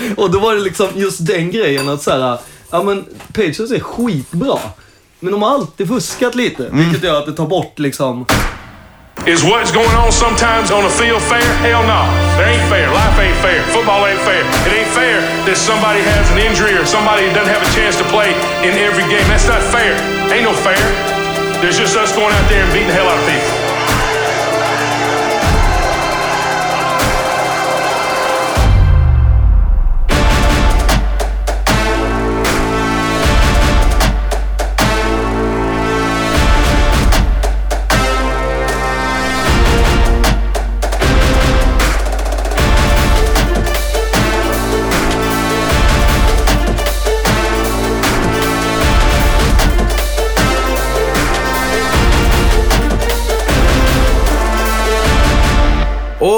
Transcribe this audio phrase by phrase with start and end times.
[0.16, 2.38] och då var det liksom just den grejen att så här,
[2.70, 4.58] ja men Patriots är skitbra.
[5.20, 8.26] Men de har alltid fuskat lite, vilket gör att det tar bort liksom...
[9.26, 11.42] Is what's going on sometimes on the field fair?
[11.66, 12.02] Hell no.
[12.38, 12.86] It ain't fair.
[12.86, 13.62] Life ain't fair.
[13.74, 14.40] Football ain't fair.
[14.66, 18.04] It ain't fair that somebody has an injury or somebody doesn't have a chance to
[18.14, 18.30] play
[18.62, 19.26] in every game.
[19.28, 19.98] That's not fair.
[20.30, 20.78] Ain't no fair.
[21.60, 23.67] There's just us going out there and beating the hell out of people.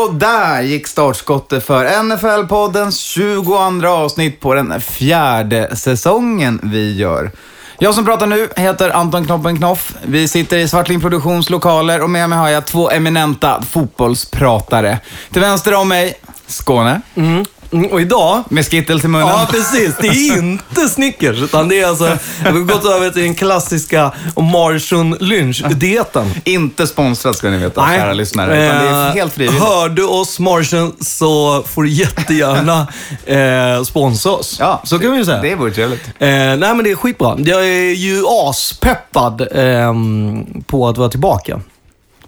[0.01, 3.57] Och där gick startskottet för NFL-poddens 22
[3.89, 7.31] avsnitt på den fjärde säsongen vi gör.
[7.79, 9.95] Jag som pratar nu heter Anton Knoppen Knoff.
[10.05, 14.99] Vi sitter i Svartling Produktions lokaler och med mig har jag två eminenta fotbollspratare.
[15.33, 16.15] Till vänster om mig,
[16.47, 17.01] Skåne.
[17.15, 17.45] Mm,
[17.91, 18.45] och idag...
[18.49, 19.29] Med Skittles i munnen.
[19.29, 19.95] Ja, precis.
[20.01, 22.17] Det är inte Snickers, utan det är alltså...
[22.45, 26.35] Vi har gått över till den klassiska Martian Lynch-dieten.
[26.45, 28.65] Inte sponsrat ska ni veta, kära lyssnare.
[28.67, 29.63] Utan det är Eh, helt frivilligt.
[29.63, 32.87] Hör du oss Martian så får du jättegärna
[33.27, 34.57] eh, sponsra oss.
[34.61, 35.43] Ja, så kan vi ju säga.
[35.43, 36.07] Det vore trevligt.
[36.19, 37.37] Eh, nej men det är skitbra.
[37.39, 41.61] Jag är ju aspeppad ehm, på att vara tillbaka.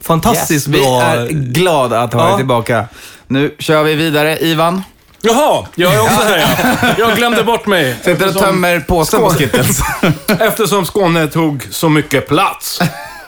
[0.01, 1.03] Fantastiskt vi bra.
[1.03, 2.29] är glada att ha Ja.
[2.29, 2.85] dig tillbaka.
[3.27, 4.39] Nu kör vi vidare.
[4.39, 4.83] Ivan,
[5.25, 6.39] Jaha, jag är också här
[6.83, 6.95] ja.
[6.99, 7.97] Jag glömde bort mig.
[8.05, 9.31] sitter och tömmer påsen på.
[9.31, 9.81] Skittles.
[10.41, 12.81] Eftersom Skåne tog så mycket plats.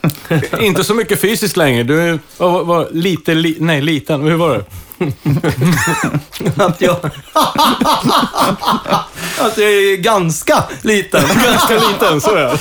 [0.61, 1.83] Inte så mycket fysiskt längre.
[1.83, 4.23] Du var, var, lite, li, nej liten.
[4.23, 4.65] Hur var det?
[6.65, 6.97] att, jag,
[9.39, 11.23] att jag är ganska liten.
[11.45, 12.59] Ganska liten, så är jag.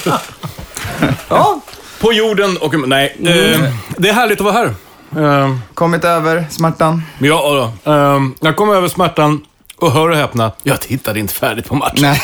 [1.28, 1.62] Ja,
[2.00, 2.90] På jorden och...
[2.90, 3.62] Nej, eh,
[3.98, 4.74] det är härligt att vara här.
[5.18, 7.04] Eh, Kommit över smärtan?
[7.20, 7.92] ja, då.
[7.92, 9.42] Eh, jag kom över smärtan
[9.78, 12.02] och hör och häpna, jag tittade inte färdigt på matchen.
[12.02, 12.22] Nej.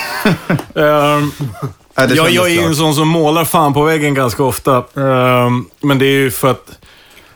[0.76, 1.24] Eh,
[1.96, 4.78] Ja, jag, jag är ju en sån som målar fan på väggen ganska ofta.
[4.78, 6.78] Ehm, men det är ju för att,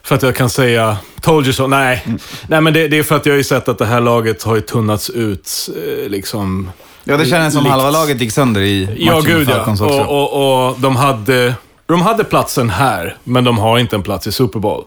[0.04, 1.68] för att jag kan säga told you so.
[1.68, 2.06] Nej,
[2.48, 4.44] Nej men det, det är för att jag har ju sett att det här laget
[4.44, 5.70] har ju tunnats ut.
[5.76, 6.72] eh, liksom.
[7.04, 9.86] Ja, det kändes som likt- halva laget gick sönder i matchen Ja, gud ja.
[9.86, 11.54] Och, och, och de, hade,
[11.86, 14.84] de hade platsen här, men de har inte en plats i Super Bowl.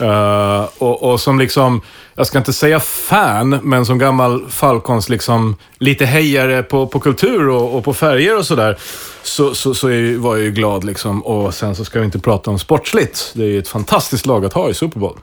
[0.00, 1.80] Uh, och, och som liksom,
[2.14, 7.48] jag ska inte säga fan, men som gammal Falcons liksom lite hejare på, på kultur
[7.48, 8.78] och, och på färger och sådär,
[9.22, 9.86] så, så, så
[10.18, 11.22] var jag ju glad liksom.
[11.24, 13.32] Och sen så ska vi inte prata om sportsligt.
[13.34, 15.18] Det är ju ett fantastiskt lag att ha i Super Bowl.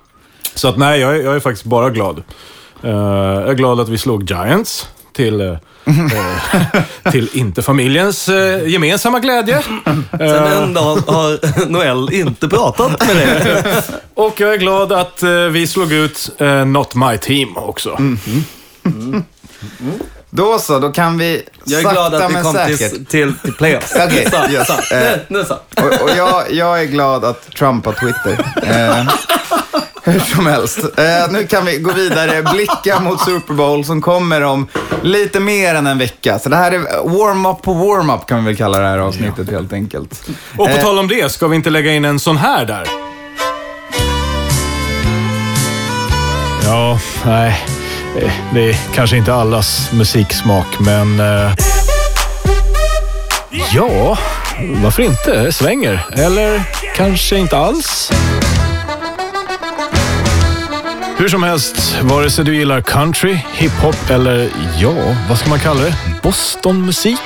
[0.56, 2.24] Så att nej, jag är, jag är faktiskt bara glad.
[2.84, 5.48] Uh, jag är glad att vi slog Giants till, eh,
[5.86, 9.62] eh, till inte familjens eh, gemensamma glädje.
[10.12, 13.64] sen en dag har Noel inte pratat med dig.
[14.14, 17.98] Och jag är glad att eh, vi slog ut eh, Not My Team också.
[20.30, 22.92] Då så, då kan vi Jag är sakta glad att vi men kom säkert.
[22.92, 23.94] till, till, till playoffs.
[24.08, 24.68] Okej, Så, yes.
[24.68, 24.96] så.
[24.96, 25.02] Eh.
[25.02, 25.54] Nu, nu så.
[25.84, 28.46] Och, och jag, jag är glad att Trump har Twitter.
[28.64, 29.08] Eh,
[30.04, 30.78] hur som helst.
[30.98, 34.68] Eh, nu kan vi gå vidare, blicka mot Super Bowl som kommer om
[35.04, 36.40] lite mer än en vecka.
[36.40, 36.80] Så det här är
[37.10, 40.22] warm-up på warm-up kan vi väl kalla det här avsnittet helt enkelt.
[40.58, 42.88] Och på Eh, tal om det, ska vi inte lägga in en sån här där?
[46.66, 47.66] Ja, nej.
[48.22, 51.20] eh, Det är kanske inte allas musiksmak, men...
[51.20, 51.52] eh,
[53.74, 54.18] Ja,
[54.84, 55.44] varför inte?
[55.44, 56.06] Det svänger.
[56.14, 56.62] Eller
[56.96, 58.12] kanske inte alls.
[61.22, 64.50] Hur som helst, vare sig du gillar country, hiphop eller
[64.80, 65.94] ja, vad ska man kalla det?
[66.24, 67.20] Bostonmusik?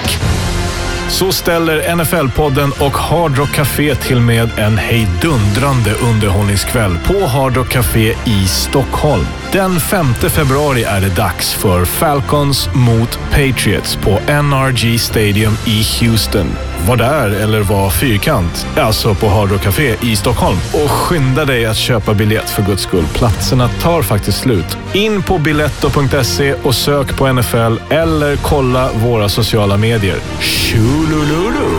[1.10, 7.70] Så ställer NFL-podden och Hard Rock Café till med en hejdundrande underhållningskväll på Hard Rock
[7.70, 9.26] Café i Stockholm.
[9.52, 16.48] Den 5 februari är det dags för Falcons mot Patriots på NRG Stadium i Houston.
[16.88, 20.58] Var där eller var fyrkant, alltså på Hard Rock Café i Stockholm.
[20.74, 23.06] Och skynda dig att köpa biljett för guds skull.
[23.14, 24.78] Platserna tar faktiskt slut.
[24.94, 30.18] In på biletto.se och sök på NFL eller kolla våra sociala medier.
[30.96, 31.70] Tjolololo!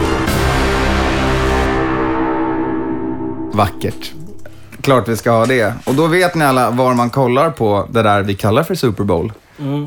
[3.52, 4.12] Vackert.
[4.80, 5.74] Klart vi ska ha det.
[5.84, 9.04] Och då vet ni alla var man kollar på det där vi kallar för Super
[9.04, 9.32] Bowl.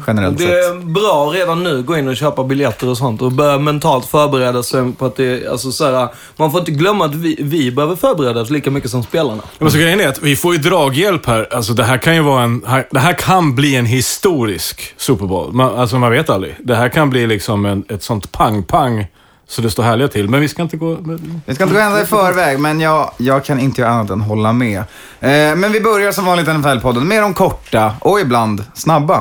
[0.08, 0.54] generellt Det sett.
[0.54, 4.64] är bra redan nu gå in och köpa biljetter och sånt och börja mentalt förbereda
[4.64, 7.96] sig på att det alltså så här, Man får inte glömma att vi, vi behöver
[7.96, 9.44] förbereda oss lika mycket som spelarna.
[9.60, 11.48] Men så grejen är att vi får ju draghjälp här.
[11.52, 12.66] Alltså det här kan ju vara en...
[12.92, 15.54] Det här kan bli en historisk Super Bowl.
[15.54, 16.56] Man, alltså man vet aldrig.
[16.60, 19.08] Det här kan bli liksom en, ett sånt pang-pang
[19.50, 20.30] så det står härliga till.
[20.30, 20.98] Men vi ska inte gå...
[21.02, 24.10] Men, Vi ska inte gå hända i förväg, men jag, jag kan inte göra annat
[24.10, 24.80] än hålla med.
[25.20, 29.16] Eh, men vi börjar som vanligt NFL-podden med de korta och ibland snabba.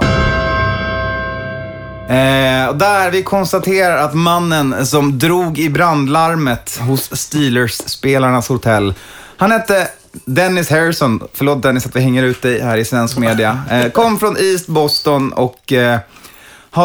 [2.09, 8.95] Eh, där vi konstaterar att mannen som drog i brandlarmet hos Steelers-spelarnas hotell,
[9.37, 9.89] han hette
[10.25, 14.19] Dennis Harrison, förlåt Dennis att vi hänger ut dig här i svensk media, eh, kom
[14.19, 15.99] från East Boston och eh,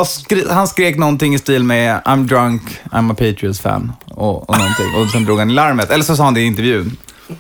[0.04, 2.62] skri- han skrek någonting i stil med I'm drunk,
[2.92, 4.86] I'm a Patriots fan och, och någonting.
[5.02, 5.92] Och sen drog han larmet.
[5.92, 6.98] Eller så sa han det i intervjun.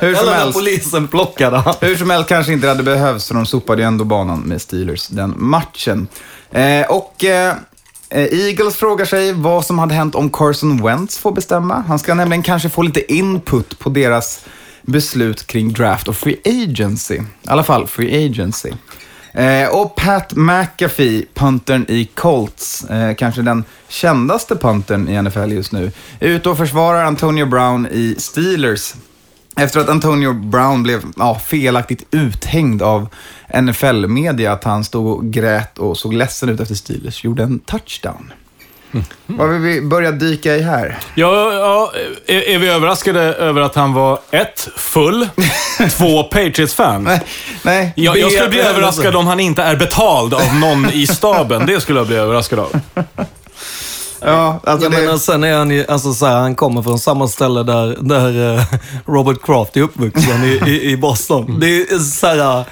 [0.00, 0.58] Hur som Eller helst.
[0.58, 1.74] polisen plockade han.
[1.80, 4.62] Hur som helst kanske inte det hade behövts för de sopade ju ändå banan med
[4.62, 6.08] Steelers den matchen.
[6.50, 7.54] Eh, och eh,
[8.10, 11.84] eh, Eagles frågar sig vad som hade hänt om Carson Wentz får bestämma.
[11.88, 14.44] Han ska nämligen kanske få lite input på deras
[14.82, 17.14] beslut kring draft och free agency.
[17.14, 18.70] I alla fall free agency.
[19.32, 25.72] Eh, och Pat McAfee, puntern i Colts, eh, kanske den kändaste puntern i NFL just
[25.72, 28.94] nu, är ute och försvarar Antonio Brown i Steelers
[29.56, 33.08] efter att Antonio Brown blev ja, felaktigt uthängd av
[33.62, 38.32] NFL-media, att han stod och grät och såg ledsen ut efter Steelers, gjorde en touchdown.
[39.26, 40.98] Vad vill vi börja dyka i här?
[41.14, 41.92] ja, ja,
[42.26, 45.28] är, är vi överraskade över att han var ett, full,
[45.98, 47.04] två, Patriots-fan?
[47.04, 47.20] Nej,
[47.62, 47.92] nej.
[47.96, 51.66] Jag, jag skulle bli överraskad om han inte är betald av någon i staben.
[51.66, 52.80] Det skulle jag bli överraskad av.
[54.20, 56.98] Ja, alltså Jag det, menar, sen är han ju, alltså så här, han kommer från
[56.98, 58.64] samma ställe där, där eh,
[59.06, 61.60] Robert Kraft är uppvuxen i, i, i Boston.
[61.60, 62.64] Det är så här,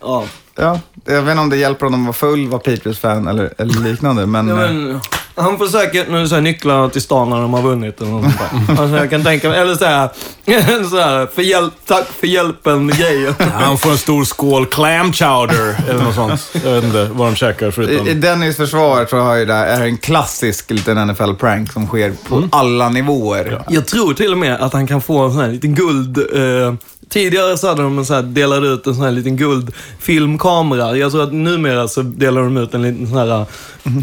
[0.00, 0.24] ja.
[0.56, 3.80] ja, jag vet inte om det hjälper honom att vara full, vara Patriots-fan eller, eller
[3.90, 4.48] liknande, men...
[4.48, 5.00] Ja, eh, men,
[5.38, 8.22] han får säkert nu så här, nycklarna till stan när de har vunnit eller något
[8.22, 8.82] sånt där.
[8.82, 10.08] Alltså, jag kan tänka mig, eller så här,
[10.90, 13.34] så här för hjälp, tack för hjälpen-grejen.
[13.52, 16.50] Han får en stor skål clam chowder eller något sånt.
[16.64, 18.20] Jag vet inte vad de käkar I, I förutom...
[18.20, 22.88] Dennis försvar tror jag ju det är en klassisk liten NFL-prank som sker på alla
[22.88, 23.62] nivåer.
[23.68, 26.18] Jag tror till och med att han kan få en sån här liten guld...
[26.18, 26.74] Eh,
[27.08, 30.96] tidigare så hade de sån här, delade ut en sån här liten guldfilmkamera.
[30.96, 33.46] Jag tror att numera så delar de ut en liten sån här eh,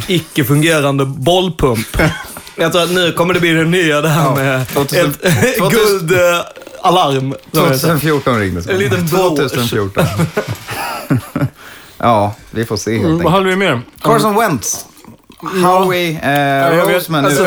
[0.08, 1.88] icke-fungerande bollpump.
[2.56, 5.58] Jag tror att nu kommer det bli det nya det här Ja, med 2000 ett
[5.58, 7.36] 2000 guldalarm.
[7.52, 10.04] 2014 ringdes En liten blå- 2014.
[11.98, 13.32] ja, vi får se helt Vad enkelt.
[13.32, 13.82] hade vi mer?
[14.02, 14.86] Carson Wentz.
[15.64, 16.40] Howie eh,
[16.78, 17.26] jag vet- Roseman.
[17.26, 17.46] alltså,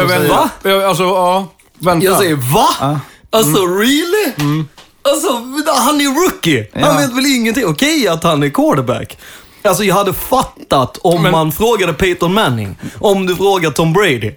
[0.87, 1.52] Alltså, ja.
[1.79, 2.06] Vänta.
[2.06, 3.00] Jag säger va?
[3.31, 4.64] Alltså really?
[5.12, 5.29] Alltså
[5.73, 6.67] han är rookie.
[6.75, 6.93] Han Ja.
[6.99, 7.67] vet väl ingenting.
[7.67, 9.19] Okej att han är quarterback.
[9.62, 12.76] Alltså jag hade fattat om Men- man frågade Peyton Manning.
[13.00, 14.32] Om du frågar Tom Brady.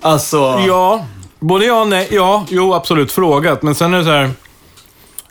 [0.00, 0.62] Alltså...
[0.66, 1.06] Ja,
[1.40, 2.08] både ja och nej.
[2.10, 3.62] Ja, jo absolut frågat.
[3.62, 4.30] Men sen är det så här.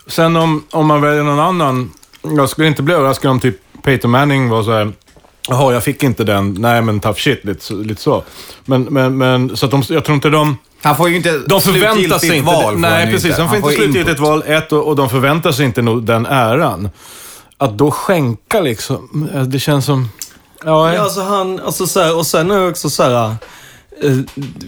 [0.08, 1.92] Sen om, om man väljer någon annan.
[2.22, 4.94] Jag skulle inte bli överraskad om typ Peyton Manning var så här.
[5.50, 6.54] Jaha, jag fick inte den.
[6.54, 7.46] Nej, men tough shit.
[7.46, 7.76] Lite så.
[7.76, 8.24] Lite så.
[8.66, 10.58] Men, men, men så att de, jag tror inte de...
[10.82, 12.52] Han får ju inte De förväntar sig inte...
[12.52, 12.64] val.
[12.66, 13.30] han nej, precis.
[13.30, 16.26] De får Han inte slutgiltigt val, ett, och, och de förväntar sig inte nog den
[16.26, 16.90] äran.
[17.58, 20.10] Att då skänka liksom, eh, det känns som...
[20.66, 23.36] Ja, Ja, alltså han, alltså så här, och sen är det också så här,
[24.04, 24.18] eh,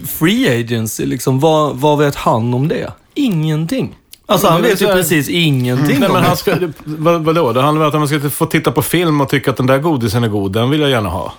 [0.06, 2.92] free agency, liksom, vad, vad vet han om det?
[3.14, 3.96] Ingenting.
[4.28, 6.28] Alltså han vet ju precis ingenting Nej, om men det.
[6.28, 7.52] han ska, vad, vadå?
[7.52, 9.66] Det handlar väl om att man ska få titta på film och tycka att den
[9.66, 10.52] där godisen är god.
[10.52, 11.32] Den vill jag gärna ha.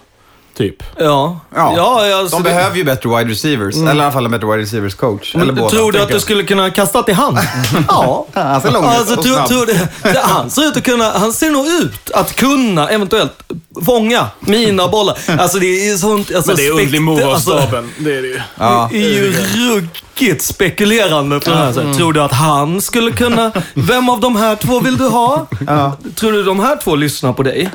[0.57, 0.84] Typ.
[0.98, 1.39] Ja.
[1.56, 3.76] Ja, ja alltså, De det- behöver ju bättre wide receivers.
[3.76, 5.35] Eller i alla fall en bättre wide receivers coach.
[5.35, 5.69] Eller båda.
[5.69, 7.40] tror du att du skulle kunna kasta till han?
[7.88, 8.26] ja.
[8.33, 9.47] Han ser lång ut Alltså, och tror, snabb.
[9.47, 9.73] tror du,
[10.14, 13.33] det, han ser ut att kunna, han ser nog ut att kunna eventuellt
[13.86, 15.18] fånga mina bollar.
[15.40, 17.92] Alltså det är sånt, alltså, Men det är underlig move av alltså, staben.
[17.98, 18.40] Det är det ju.
[18.56, 18.90] Ja.
[18.92, 21.98] Det är ju ruggigt spekulerande på det här sättet.
[21.98, 23.52] Tror du att han skulle kunna...
[23.74, 25.48] Vem av de här två vill du ha?
[26.16, 27.69] Tror du de här två lyssnar på dig?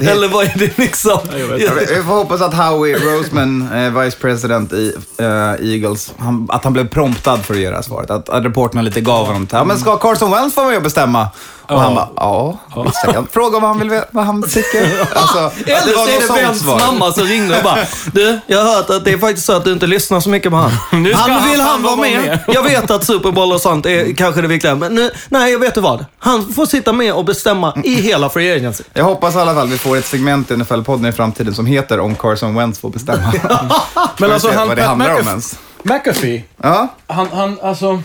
[0.00, 1.18] Eller vad är det liksom?
[1.58, 5.26] Ja, Vi får hoppas att Howie Roseman, eh, vice president i eh,
[5.72, 8.10] Eagles, han, att han blev promptad för att ge det här svaret.
[8.10, 10.76] Att, att reporterna lite gav honom till, ja men ska Carson Wentz få vara med
[10.76, 11.28] och bestämma?
[11.68, 15.00] Och han bara, ja, visst jag kan fråga vad han, vill, vad han tycker.
[15.14, 16.78] Alltså, Eller så är det svar.
[16.78, 17.78] mamma som ringde och bara
[18.12, 20.50] Du, jag har hört att det är faktiskt så att du inte lyssnar så mycket
[20.50, 20.72] på han.
[21.02, 22.20] Nu ska han han vill fan han vara med.
[22.22, 22.38] med.
[22.46, 25.58] Jag vet att Super Bowl och sånt är kanske det viktiga, men nu, nej, jag
[25.58, 26.04] vet du vad?
[26.18, 28.84] Han får sitta med och bestämma i hela Free Agency.
[28.92, 32.00] Jag hoppas i alla fall vi får ett segment i NFL-podden i framtiden som heter
[32.00, 33.32] Om Carson Wentz får bestämma.
[34.18, 35.58] Men alltså han, vad det handlar om McAfee, ens.
[35.82, 38.02] McAfee, Ja, han, han, alltså,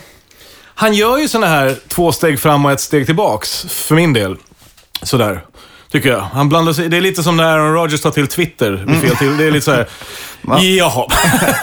[0.84, 4.38] han gör ju såna här två steg fram och ett steg tillbaks, för min del.
[5.02, 5.46] Sådär.
[5.92, 6.20] Tycker jag.
[6.20, 9.16] Han blandar sig, det är lite som när Aaron Rodgers tar till Twitter vid fel
[9.16, 9.38] till.
[9.38, 9.88] Det är lite så här,
[10.42, 11.08] jaha.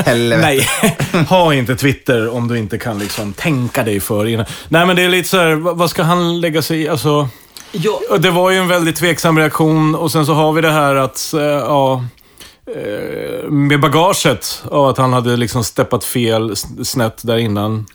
[0.16, 0.66] Nej,
[1.28, 4.46] ha inte Twitter om du inte kan liksom tänka dig för innan.
[4.68, 6.88] Nej, men det är lite så här, vad ska han lägga sig i?
[6.88, 7.28] Alltså,
[7.72, 10.94] Ja, det var ju en väldigt tveksam reaktion och sen så har vi det här
[10.94, 12.04] att, eh, ja,
[12.76, 17.86] eh, med bagaget av att han hade liksom steppat fel snett där innan.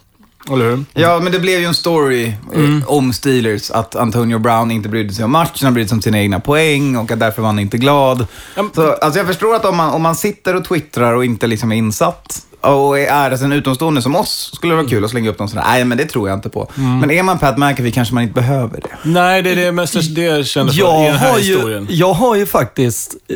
[0.51, 0.85] Eller hur?
[0.93, 2.77] Ja, men det blev ju en story Mm.
[2.77, 3.71] eh, om Steelers.
[3.71, 6.97] Att Antonio Brown inte brydde sig om matchen, han brydde sig om sina egna poäng
[6.97, 8.27] och att därför var han inte glad.
[8.75, 11.71] Så, alltså jag förstår att om man, om man sitter och twittrar och inte liksom
[11.71, 15.39] är insatt och är en utomstående som oss, skulle det vara kul att slänga upp
[15.39, 15.67] någon sån här.
[15.71, 16.71] Nej, men det tror jag inte på.
[16.77, 16.99] Mm.
[16.99, 18.87] Men är man Pat McAfee kanske man inte behöver det.
[19.03, 21.87] Nej, det är det mest det jag kände för i jag, den här har historien.
[21.89, 23.35] ju, jag har ju faktiskt eh,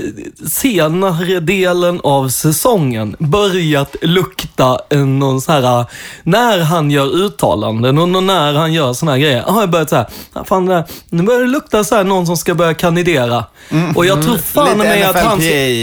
[0.50, 5.86] senare delen av säsongen börjat lukta någon så här,
[6.24, 10.08] när han gör uttalanden och när han gör såna här grejer, har jag börjat säga,
[10.46, 13.44] fan, det- nu börjar det lukta så här någon som ska börja kandidera.
[13.96, 15.40] Och jag tror fan Lite mig att han...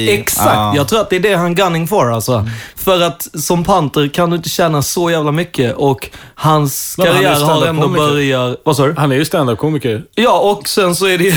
[0.08, 0.72] Exakt, Ja.
[0.76, 2.46] jag tror att det är det han gunning for alltså.
[2.76, 7.16] För att som panter kan du inte tjäna så jävla mycket och hans Men han
[7.16, 8.60] är karriär har ändå börjat...
[8.64, 8.94] Vad sa du?
[8.96, 10.02] Han är ju standup-komiker.
[10.14, 11.34] Ja, och sen så är det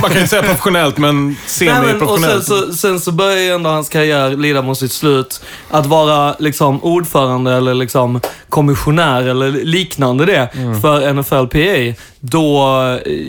[0.00, 2.44] Man kan ju inte säga professionellt, men och sen, semi-professionellt.
[2.44, 5.40] så, sen så börjar ju ändå hans karriär lida mot sitt slut.
[5.70, 10.80] Att vara liksom ordförande eller liksom kommissionär eller liknande det Mm.
[10.80, 12.00] för NFLPA.
[12.20, 12.62] Då,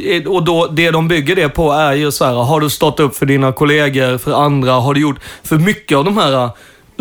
[0.09, 2.99] eh, och då, det de bygger det på är ju så här, har du stått
[2.99, 5.19] upp för dina kollegor, för andra, har du gjort...
[5.43, 6.49] För mycket av de här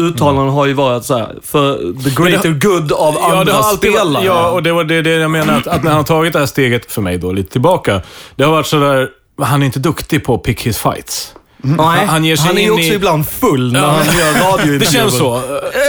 [0.01, 3.93] uttalandena har ju varit så här, för the greater good av Ja, andra har alltid
[3.93, 4.25] spelare.
[4.25, 5.59] ja, och det var det, det jag menar.
[5.59, 8.03] Att, att när han har tagit det här steget, för mig då, lite tillbaka.
[8.37, 9.09] Det har varit sådär,
[9.43, 11.35] han är inte duktig på att pick his fights.
[11.63, 13.87] Nej, han ger sig han är in också i- ibland full när Ja.
[13.87, 14.79] han gör radiointervjuer.
[14.79, 15.37] Det känns så.
[15.37, 15.43] Eh,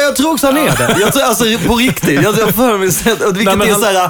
[0.07, 0.97] Jag tror också han är det.
[1.01, 2.21] Jag tror, alltså på riktigt.
[2.23, 2.87] Jag jag för mig
[3.27, 4.09] och vilket men är han- såhär...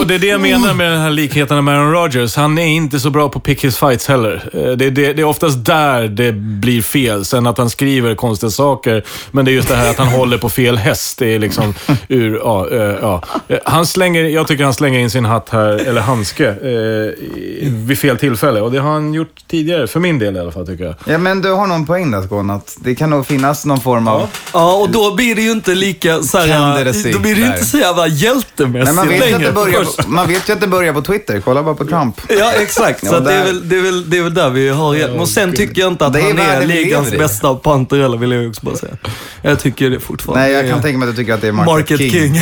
[0.00, 2.36] Och det är det jag menar med den här likheten med Aaron Rodgers.
[2.36, 4.50] Han är inte så bra på pick his fights heller.
[4.54, 7.24] Eh, Det, det, det är oftast där det blir fel.
[7.24, 9.02] Sen att han skriver konstiga saker.
[9.30, 11.18] Men det är just det här att han håller på fel häst.
[11.18, 11.74] Det är liksom
[12.08, 12.40] ur...
[12.44, 13.22] Ja, eh, ja.
[13.64, 17.24] Han slänger, jag tycker han slänger in sin hatt här, eller handske, eh,
[17.68, 18.60] vid fel tillfälle.
[18.60, 20.83] Och det har han gjort tidigare, för min del i alla fall tycker jag.
[21.04, 24.08] Ja, men du har någon poäng där Skåne, att det kan nog finnas någon form
[24.08, 24.28] av...
[24.52, 26.48] Ja, och då blir det ju inte lika såhär...
[26.48, 29.46] Candidacy Då blir det ju inte så jävla hjältemässigt Nej, man, vet ju att längre.
[29.48, 31.40] det börjar, man vet ju att det börjar på Twitter.
[31.44, 32.20] Kolla bara på Trump.
[32.28, 33.06] Ja, exakt.
[33.06, 35.20] Så Ja, det, är väl, det, är väl, det är väl där vi har hjälp.
[35.20, 38.32] Och sen tycker jag inte att Det är han är ligans bästa panter heller, vill
[38.32, 38.96] jag också bara säga.
[39.42, 40.44] Jag tycker det fortfarande.
[40.44, 42.10] Nej, jag kan tänka mig att du tycker att det är Market, Market King.
[42.10, 42.32] King.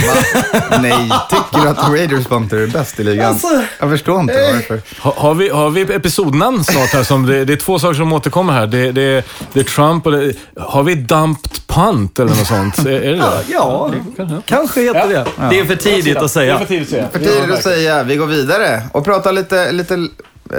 [0.82, 3.28] Nej, tycker du att Raiders Panther är bäst i ligan?
[3.28, 4.82] Alltså, jag förstår inte varför.
[5.00, 7.02] Ha, har, vi, har vi episodnamn snart här?
[7.02, 8.67] Som det, det är två saker som återkommer här.
[8.67, 12.79] Det, det, det är Trump och det, Har vi dumped punt eller något sånt?
[12.79, 13.43] Är, är det det?
[13.53, 13.91] Ja,
[14.47, 15.27] kanske heter det.
[15.51, 16.59] Det är för tidigt att säga.
[16.59, 17.09] tidigt att säga.
[17.12, 18.03] För tidigt att säga.
[18.03, 20.09] Vi går vidare och pratar lite, lite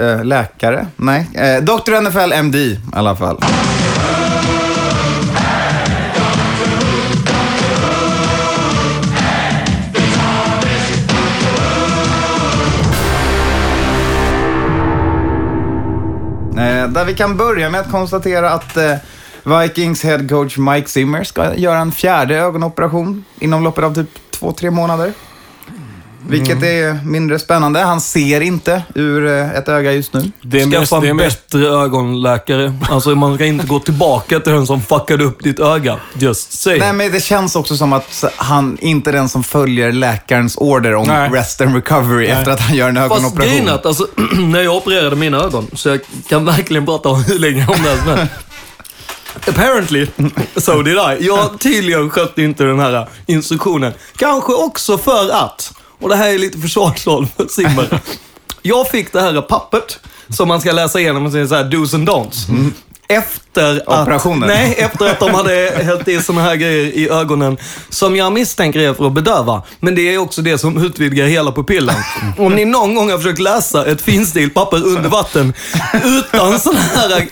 [0.00, 0.86] eh, läkare.
[0.96, 2.00] Nej, eh, Dr.
[2.00, 3.36] NFL MD i alla fall.
[16.58, 18.94] Eh, där vi kan börja med att konstatera att eh,
[19.60, 24.52] Vikings head coach Mike Zimmer ska göra en fjärde ögonoperation inom loppet av typ två,
[24.52, 25.12] tre månader.
[26.28, 27.80] Vilket är mindre spännande.
[27.80, 30.30] Han ser inte ur eh, ett öga just nu.
[30.42, 32.74] Det är mest, Skaffa det är en mest, bättre ögonläkare.
[32.90, 35.98] Alltså man ska inte gå tillbaka till den som fuckade upp ditt öga.
[36.18, 36.78] Just say.
[36.78, 40.94] Nej, men det känns också som att han inte är den som följer läkarens order
[40.94, 41.30] om Nej.
[41.30, 43.68] rest and recovery efter att han gör en Fast grejen ögonoperation.
[43.68, 44.06] är att alltså,
[44.40, 47.88] när jag opererade mina ögon, så jag kan verkligen prata om hur länge om det
[47.88, 48.04] helst.
[48.06, 48.28] men
[49.48, 50.06] Apparently,
[50.56, 51.26] so did I.
[51.26, 53.92] Jag tydligen skötte inte den här instruktionen.
[54.16, 58.00] Kanske också för att, och det här är lite försvarstal för Simmer.
[58.62, 61.94] Jag fick det här pappret som man ska läsa igenom och säga så här dos
[61.94, 62.72] and don'ts.
[63.08, 64.48] Efter att, Operationen.
[64.48, 67.56] Nej, efter att de hade hällt i såna här grejer i ögonen
[67.88, 69.62] som jag misstänker är för att bedöva.
[69.80, 71.94] Men det är också det som utvidgar hela pupillen.
[72.38, 75.52] Om ni någon gång har försökt läsa ett finstilt papper under vatten
[76.04, 77.28] utan sån här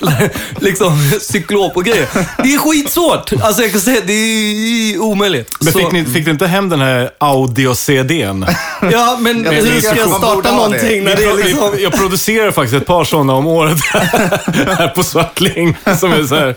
[0.60, 2.08] liksom, cyklop och grejer.
[2.42, 3.32] Det är skitsvårt.
[3.42, 5.56] Alltså jag kan säga, det är omöjligt.
[5.60, 8.46] men fick, ni, fick du inte hem den här audio-CDn?
[8.92, 10.50] Ja, men Jag hur ska jag starta ha det.
[10.52, 11.58] någonting när det är liksom...
[11.72, 15.61] Jag, jag producerar faktiskt ett par sådana om året här på Svartling.
[16.00, 16.54] Som är så här,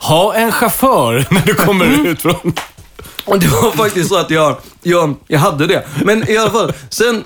[0.00, 2.52] ha en chaufför när du kommer ut från...
[3.24, 5.84] Och det var faktiskt så att jag, jag, jag hade det.
[6.04, 7.24] Men i alla fall, sen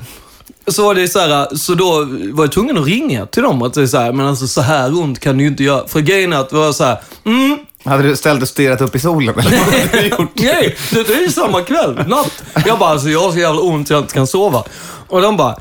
[0.66, 3.74] så var det så här, så då var jag tvungen att ringa till dem och
[3.74, 5.88] säga så här, men alltså så här ont kan du ju inte göra.
[5.88, 8.94] För grejen är att det var så här, mm, Hade du ställt och stirrat upp
[8.96, 9.38] i solen?
[9.38, 9.50] Eller?
[9.50, 10.30] vad hade du gjort?
[10.34, 12.42] nej, det är ju samma kväll, natt.
[12.66, 14.64] Jag bara, alltså jag har så jävla ont så jag inte kan sova.
[15.08, 15.56] Och de bara,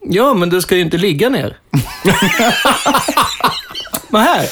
[0.00, 1.56] Ja, men du ska ju inte ligga ner.
[4.08, 4.48] Men här.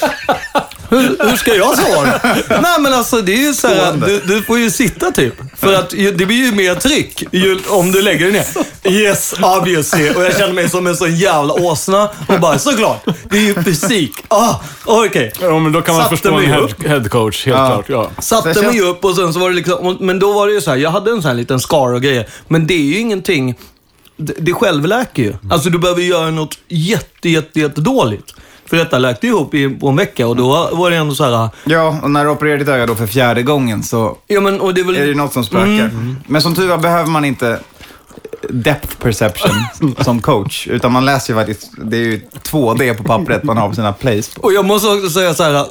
[0.91, 2.21] Hur, hur ska jag svara?
[2.63, 5.35] Nej, men alltså det är ju så här, du, du får ju sitta typ.
[5.57, 8.93] För att ju- det blir ju mer tryck ju, om du lägger dig ner.
[8.93, 10.11] Yes, obviously.
[10.11, 12.09] Och jag känner mig som en sån jävla åsna.
[12.27, 13.05] Och bara, såklart.
[13.31, 14.13] Det är ju fysik.
[14.29, 15.33] Ah, okej.
[15.41, 16.87] Ja, men då kan man Satte förstå en mig head, upp.
[16.87, 17.83] headcoach, helt Ja.
[17.83, 18.11] klart.
[18.17, 18.23] Ja.
[18.23, 20.71] Satte mig upp och sen så var det liksom, men då var det ju så
[20.71, 22.27] här, jag hade en sån här liten scar och grejer.
[22.49, 23.55] Men det är ju ingenting,
[24.17, 25.35] det, det självläker ju.
[25.51, 28.35] Alltså du behöver göra något jätte, jätte, jätte dåligt.
[28.71, 31.49] För detta läkte ihop i, på en vecka och då var det ändå så här,
[31.65, 34.75] Ja, och när du opererar ditt öga då för fjärde gången så ja men och
[34.75, 34.97] det är väl...
[34.97, 35.91] är det något som spökar.
[36.27, 37.59] Men som tur var behöver man inte
[38.51, 43.43] depth perception som coach, utan man läser ju faktiskt, det är ju 2D på pappret
[43.43, 44.35] man har på sina plays.
[44.35, 44.43] på.
[44.43, 45.67] Och jag måste också säga så här.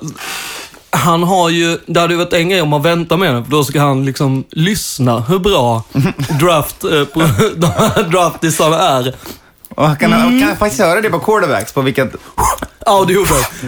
[0.89, 3.51] Han har ju, det hade ju varit en grej om man väntar med det, för
[3.51, 5.83] då ska han liksom lyssna hur bra
[6.41, 6.79] draft,
[7.13, 7.27] på,
[8.11, 9.15] draftisarna är.
[9.69, 12.15] Och kan, han kan faktiskt höra det på quarterbacks, på vilket...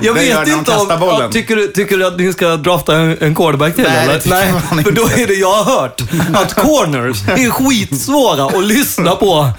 [0.01, 0.87] Jag Det gör vet när de inte om...
[0.89, 4.13] Ja, tycker, du, tycker du att ni ska drafta en, en quarterback till Nej, det
[4.13, 4.75] eller?
[4.75, 6.01] Nej, för då är det jag har hört
[6.33, 9.49] att corners är skitsvåra att lyssna på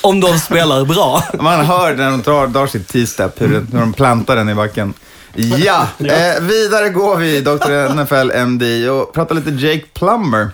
[0.00, 1.22] om de spelar bra.
[1.40, 4.94] Man hör när de drar, drar sitt T-step, hur, hur de plantar den i backen.
[5.34, 8.02] Ja, Eh, vidare går vi, Dr.
[8.02, 10.50] NFL MD, och pratar lite Jake Plummer.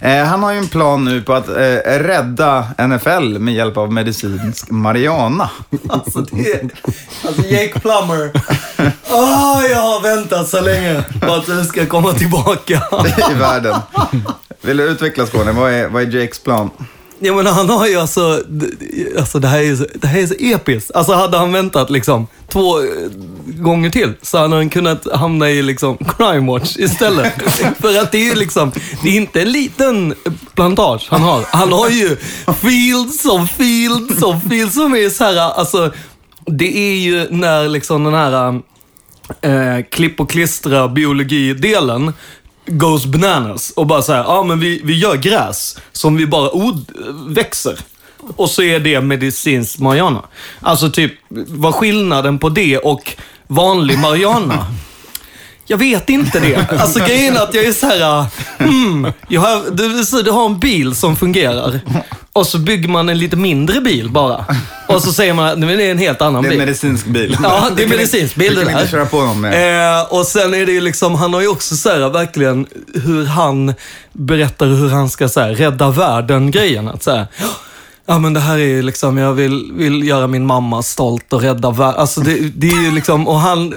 [0.00, 3.92] Eh, han har ju en plan nu på att eh, rädda NFL med hjälp av
[3.92, 5.50] medicinsk marijuana.
[5.88, 6.68] Alltså, det är,
[7.26, 8.30] alltså Jake Plummer.
[9.10, 12.82] Åh, jag har väntat så länge på att du ska komma tillbaka.
[13.30, 13.76] i världen.
[14.60, 15.52] Vill du utveckla Skåne?
[15.52, 16.70] Vad är, vad är Jakes plan?
[17.18, 18.42] Ja, men han har ju alltså,
[19.18, 20.90] alltså det här är så, det här är så episkt.
[20.94, 22.86] Alltså hade han väntat liksom två eh,
[23.44, 27.32] gånger till så hade han kunnat hamna i liksom crime watch istället.
[27.80, 30.14] För att det är ju liksom, det är inte en liten
[30.54, 31.44] plantage han har.
[31.48, 32.16] Han har ju
[32.60, 35.92] fields of fields of fields som är så här, alltså
[36.46, 38.60] det är ju när liksom den här
[39.40, 42.12] eh, klipp och klistra biologidelen
[42.66, 46.92] goes bananas och bara såhär, ja men vi, vi gör gräs som vi bara od
[47.28, 47.78] växer.
[48.36, 50.22] Och så är det medicinsk marijuana.
[50.60, 51.12] Alltså typ,
[51.48, 54.66] vad skillnaden på det och vanlig marijuana?
[55.66, 56.66] Jag vet inte det.
[56.80, 58.24] Alltså grejen är att jag är så här,
[58.58, 61.80] hmm, jag har, du, du har en bil som fungerar
[62.32, 64.44] och så bygger man en lite mindre bil bara.
[64.88, 66.60] Och så säger man att "Nej, men det är en helt annan Det är bil.
[66.60, 67.36] en medicinsk bil.
[67.42, 68.70] Ja, det är kan medicinsk bil det där.
[68.70, 69.98] inte köra på någon med.
[69.98, 73.24] Eh, och sen är det ju liksom, han har ju också så här, verkligen hur
[73.26, 73.74] han
[74.12, 76.88] berättar hur han ska så här, rädda världen-grejen.
[76.88, 77.26] Att så här,
[78.06, 81.42] ja men det här är ju liksom, jag vill, vill göra min mamma stolt och
[81.42, 82.00] rädda världen.
[82.00, 83.74] Alltså det, det är ju liksom, och han,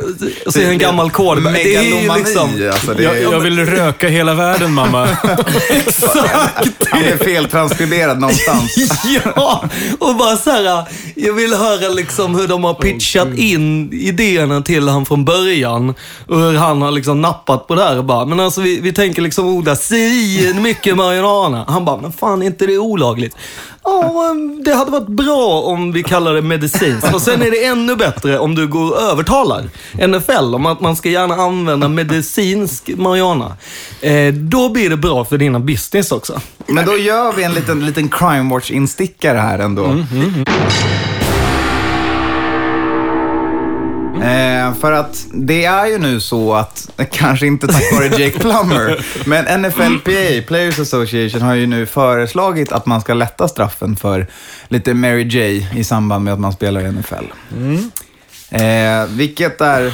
[0.48, 1.54] så är det en gammal quarterback.
[1.54, 2.94] Det är ju liksom, alltså.
[2.94, 5.08] Det Jag, är, jag vill röka hela världen, mamma.
[5.70, 6.88] exakt.
[6.92, 8.76] han är feltranskriberad någonstans.
[9.36, 9.64] Ja,
[10.00, 10.84] och bara så här,
[11.16, 15.94] jag vill höra liksom hur de har pitchat in idéerna till han från början.
[16.28, 18.94] Och hur han har liksom nappat på det här och bara, men alltså vi, vi
[18.94, 21.66] tänker liksom odla svin mycket marijuana.
[21.68, 23.36] Han bara, men fan är inte det olagligt?
[23.84, 27.14] Ja, det hade varit bra om vi kallar det medicinskt.
[27.14, 29.64] Och sen är det ännu bättre om du går och övertalar
[30.08, 33.58] NFL om att man ska gärna använda medicinsk marijuana.
[34.02, 36.42] Eh, då blir det bra för dina business också.
[36.68, 40.06] Men då gör vi en liten, liten crime watch-instickare här ändå.
[44.24, 49.06] Eh, för att det är ju nu så att, kanske inte tack vare Jake Plummer,
[49.26, 54.28] men NFLPA, Players Association, har ju nu föreslagit att man ska lätta straffen för
[54.68, 57.26] lite Mary J i samband med att man spelar i NFL.
[58.52, 59.94] Eh, vilket är,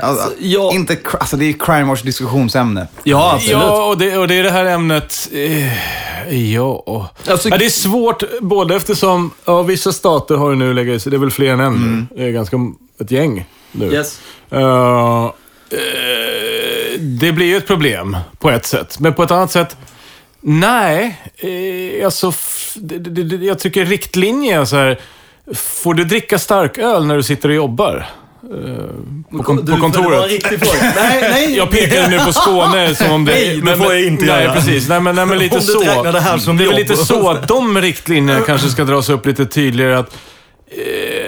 [0.00, 0.72] alltså, ja.
[0.72, 2.86] inte, alltså det är crime watch diskussionsämne.
[3.02, 3.52] Ja, absolut.
[3.52, 5.28] Ja, och det, och det är det här ämnet...
[5.32, 7.10] Eh, ja.
[7.28, 7.58] Alltså- ja.
[7.58, 11.18] Det är svårt, både eftersom ja, vissa stater har ju nu legat sig, det är
[11.18, 12.16] väl fler än en nu.
[12.16, 12.56] Det är ganska
[13.00, 13.86] ett gäng nu.
[13.92, 14.20] Yes.
[14.50, 15.30] Eh,
[16.98, 19.76] det blir ju ett problem på ett sätt, men på ett annat sätt,
[20.40, 21.20] nej.
[21.36, 22.32] Eh, alltså,
[22.74, 25.00] det, det, det, jag tycker riktlinjer är så här,
[25.54, 28.06] får du dricka starköl när du sitter och jobbar?
[29.30, 30.30] På, kon- Du, på för Det var en kontoret?
[30.30, 30.92] riktig fråga.
[30.96, 31.56] Nej, nej.
[31.56, 33.32] Jag pekar nu på Skåne som om det...
[33.32, 34.54] Nej, det men- får jag inte nej, göra.
[34.54, 34.88] precis.
[34.88, 35.80] Nej, men, nej, men lite Om du så.
[35.80, 36.74] räknar det här som det är jobb.
[36.74, 39.98] lite så att de riktlinjerna kanske ska dras upp lite tydligare.
[39.98, 40.16] Att,
[40.70, 41.23] eh,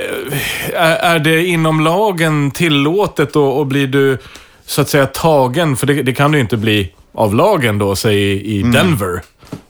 [0.75, 4.19] är, är det inom lagen tillåtet och, och blir du
[4.67, 7.97] så att säga tagen, för det, det kan du ju inte bli av lagen då,
[7.97, 9.23] säg i, i Denver.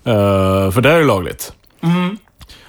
[0.05, 1.53] Eh, för där är det lagligt.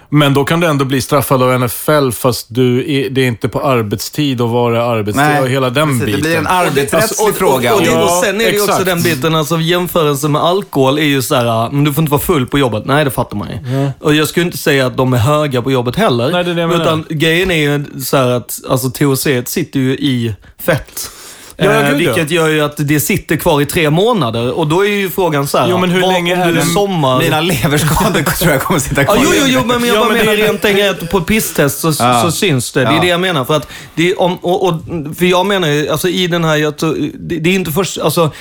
[0.09, 3.49] Men då kan du ändå bli straffad av NFL fast du är, det är inte
[3.49, 6.05] på arbetstid och var är arbetstid Nej, och hela den precis.
[6.05, 6.21] biten.
[6.21, 7.73] Det blir en arbetsrättslig Alltså, och, fråga.
[7.73, 8.85] Och, och, och sen är det ju också exakt.
[8.85, 12.21] den biten, alltså jämförelsen med alkohol är ju så här, men du får inte vara
[12.21, 12.85] full på jobbet.
[12.85, 13.89] Nej, det fattar man ju.
[13.99, 16.31] Och jag skulle inte säga att de är höga på jobbet heller.
[16.31, 16.83] Nej, det är det jag menar.
[16.83, 21.11] Utan grejen är ju så här att, alltså THC sitter ju i fett.
[21.59, 24.51] Ja, eh, vilket gör ju att det sitter kvar i tre månader.
[24.57, 27.19] Och då är ju frågan så här, Jo, men hur vad- länge är det- sommar...
[27.19, 29.17] Mina leverskador tror jag kommer sitta kvar.
[29.23, 31.79] jo, jo, jo, men jag Ja, bara men menar det- rent enkelt att på pisstest
[31.79, 32.21] så, Ja.
[32.21, 32.79] så syns det.
[32.79, 33.01] Det är Ja.
[33.01, 33.45] det jag menar.
[33.45, 34.73] För att det, om, och, och,
[35.17, 37.97] för jag menar ju, alltså i den här, jag tror, det, det är inte först,
[37.97, 38.31] alltså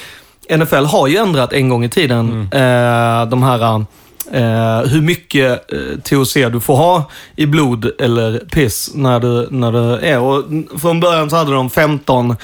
[0.57, 3.77] NFL har ju ändrat en gång i tiden eh, de här
[4.33, 9.73] Eh, hur mycket eh, THC du får ha i blod eller piss när du, när
[9.73, 10.21] du är.
[10.21, 10.45] Och
[10.81, 12.29] från början så hade de 15,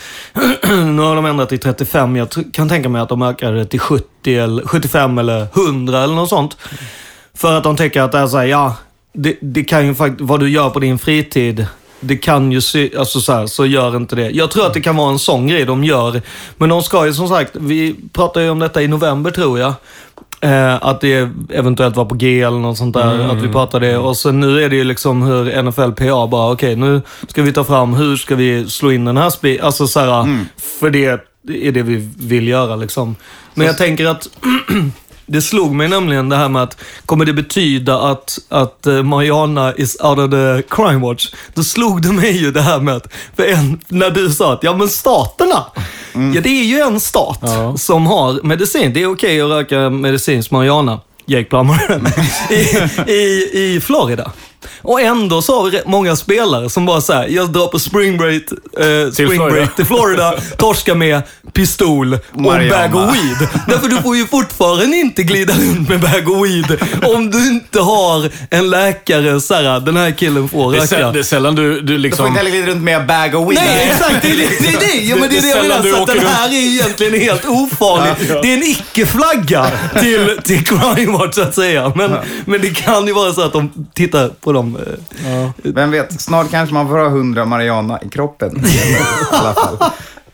[0.64, 2.16] nu har de ändrat till 35.
[2.16, 6.14] Jag kan tänka mig att de ökade det till 70 eller 75 eller 100 eller
[6.14, 6.56] något sånt.
[7.34, 8.76] För att de tänker att det är så här, ja,
[9.12, 11.66] det, det kan ju faktiskt, vad du gör på din fritid,
[12.00, 14.30] det kan ju se, alltså så här, så gör inte det.
[14.30, 16.22] Jag tror att det kan vara en sån grej de gör.
[16.56, 19.74] Men de ska ju som sagt, vi pratade ju om detta i november tror jag.
[20.42, 23.18] Eh, att det eventuellt var på G eller något sånt där.
[23.30, 27.02] Att vi pratade Och sen nu är det ju liksom hur NFLPA bara, okej nu
[27.28, 30.26] ska vi ta fram, hur ska vi slå in den här spi Alltså så här,
[30.80, 31.04] för det
[31.46, 33.16] är det vi vill göra liksom.
[33.54, 34.28] Men jag tänker att
[35.32, 39.74] det slog mig nämligen det här med att, kommer det betyda att, att eh, Mariana
[39.74, 41.28] is out of the crime watch?
[41.54, 44.62] Då slog det mig ju det här med att, för en, när du sa att,
[44.62, 45.64] ja men staterna,
[46.34, 47.76] ja det är ju en stat Ja.
[47.76, 48.92] som har medicin.
[48.92, 52.00] Det är okej att röka medicinsk Mariana, Jake Plummer,
[52.50, 54.32] i, i, i Florida.
[54.82, 58.42] Och ändå så har vi många spelare som bara säger jag drar på spring break,
[58.80, 59.50] eh, spring Florida.
[59.50, 62.88] break till Florida, torskar med pistol och en Marijuana.
[62.88, 63.48] bag of weed.
[63.68, 66.78] Därför du får ju fortfarande inte glida runt med bag of weed
[67.14, 71.10] om du inte har en läkare så här, den här killen får röka.
[71.10, 72.26] det är sällan du, du Du får liksom...
[72.26, 73.58] inte heller glida runt med bag of weed.
[73.66, 74.22] Nej, exakt.
[74.22, 75.04] Det är det, det, är det.
[75.04, 75.82] Ja, men det är det jag menar.
[75.96, 78.14] Så att den här är egentligen helt ofarlig.
[78.42, 79.66] Det är en icke-flagga
[80.00, 81.92] till, till Crime Watch, så att säga.
[81.96, 84.71] Men, men det kan ju vara så att de tittar på dem.
[85.24, 85.52] Ja.
[85.56, 88.64] Vem vet, snart kanske man får ha 100 Mariana i kroppen.
[88.66, 88.96] I
[89.30, 89.78] alla fall.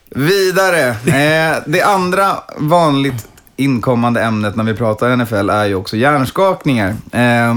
[0.09, 0.89] Vidare.
[0.89, 6.95] Eh, det andra vanligt inkommande ämnet när vi pratar NFL är ju också hjärnskakningar.
[7.11, 7.53] Eh,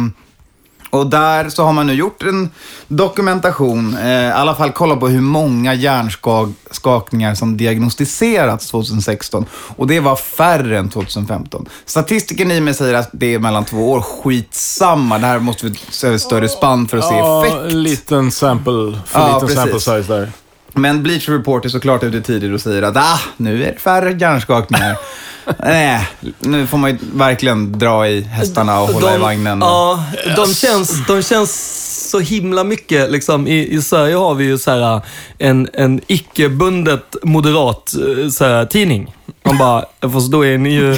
[0.92, 2.50] och där så har man nu gjort en
[2.88, 9.46] dokumentation, eh, i alla fall kolla på hur många hjärnskakningar som diagnostiserats 2016.
[9.76, 11.66] Och det var färre än 2015.
[11.86, 14.00] Statistiken i mig säger att det är mellan två år.
[14.00, 17.62] Skitsamma, det här måste vi se större spann för att se Ja, effekt.
[17.72, 19.84] en liten sample, för Ja, liten sample precis.
[19.94, 20.30] size där.
[20.72, 24.12] Men Bleach Report är såklart ute tidigt och säger att ah, nu är det färre
[24.12, 24.96] hjärnskakningar.
[25.58, 26.08] Nej,
[26.38, 29.58] nu får man ju verkligen dra i hästarna och hålla i vagnen.
[29.60, 30.04] Ja,
[30.36, 33.10] de känns, de känns så himla mycket.
[33.10, 35.00] Liksom, i, I Sverige har vi ju så här,
[35.38, 39.14] en, en icke-bundet moderat eh, så här, tidning.
[39.44, 40.92] Man bara, fast då är ni ju,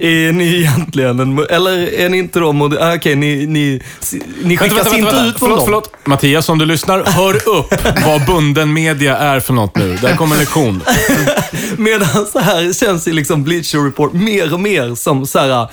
[0.00, 3.80] är ni egentligen en, eller är ni inte då moder- ah, Okej, ni, ni,
[4.44, 5.64] ni skickas inte ut från förlåt, dem.
[5.66, 5.90] förlåt.
[6.04, 7.74] Mattias, om du lyssnar, hör upp
[8.06, 9.96] vad bunden media är för något nu.
[10.02, 10.82] Där kommer en lektion.
[11.76, 15.68] Medan så här känns det liksom Bleacher Report mer och mer som så här,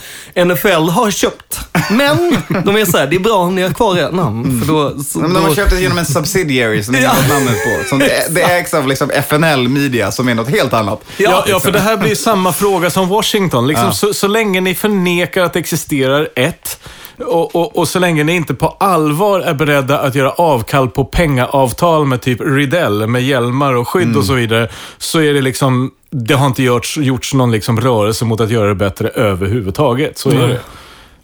[0.45, 1.59] NFL har köpt.
[1.91, 4.61] Men de är så här, det är bra om ni har kvar ert namn.
[4.61, 7.09] För då, så, Men de har då, köpt det genom en subsidiary som ingen Ja.
[7.09, 7.89] har namnet på.
[7.89, 11.01] Som det, det ägs av liksom FNL Media som är något helt annat.
[11.17, 13.67] Ja, ja, för det här blir samma fråga som Washington.
[13.67, 13.91] Liksom, Ja.
[13.93, 16.79] så, så länge ni förnekar att det existerar ett,
[17.17, 21.05] och, och, och så länge ni inte på allvar är beredda att göra avkall på
[21.05, 25.91] pengaavtal med typ Riddell, med hjälmar och skydd och så vidare, så är det liksom,
[26.09, 30.17] det har inte gjorts, gjorts någon liksom rörelse mot att göra det bättre överhuvudtaget.
[30.17, 30.59] Så är det.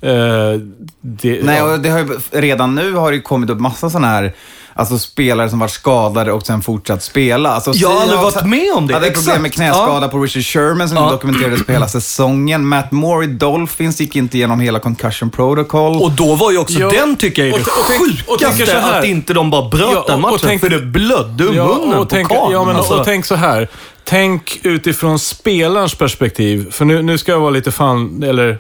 [0.02, 0.60] Eh,
[1.02, 1.74] det Nej, ja.
[1.74, 4.34] och det har ju, redan nu har det kommit upp massa sådana här
[4.80, 7.50] Alltså spelare som varit skadade och sen fortsatt spela.
[7.50, 8.94] Alltså, Jag har aldrig varit med om det.
[8.94, 9.56] hade problem med Exakt.
[9.56, 10.08] knäskada Ja.
[10.12, 11.12] på Richard Sherman som Ja.
[11.12, 12.68] dokumenterades på hela säsongen.
[12.68, 16.02] Matt Moore i Dolphins gick inte igenom hela concussion protocol.
[16.02, 18.80] Och då var ju också Ja, den, tycker jag, är det och- och och sjukaste.
[18.80, 19.00] här.
[19.00, 20.40] Att inte de bara bröt Ja, och- den och matchen.
[20.44, 22.94] tänk- för det blödde ur Ja, munnen och på tänk, ja, men, alltså.
[23.00, 23.68] och tänk så här.
[24.04, 26.72] Tänk utifrån spelarens perspektiv.
[26.72, 28.60] För nu, nu ska jag vara lite fan, eller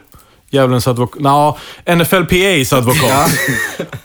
[0.49, 1.21] djävulens advokat.
[1.21, 1.55] Nja,
[1.95, 3.31] NFLPAs advokat.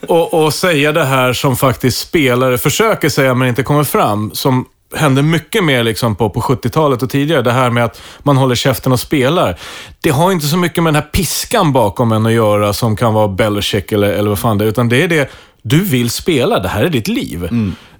[0.08, 4.30] och, och säga det här som faktiskt spelare försöker säga men inte kommer fram.
[4.34, 7.42] Som hände mycket mer liksom på, på 70-talet och tidigare.
[7.42, 9.58] Det här med att man håller käften och spelar.
[10.00, 13.14] Det har inte så mycket med den här piskan bakom en att göra som kan
[13.14, 14.68] vara Belichick eller, eller vad fan det är.
[14.68, 15.30] Utan det är det,
[15.62, 16.58] du vill spela.
[16.58, 17.48] Det här är ditt liv.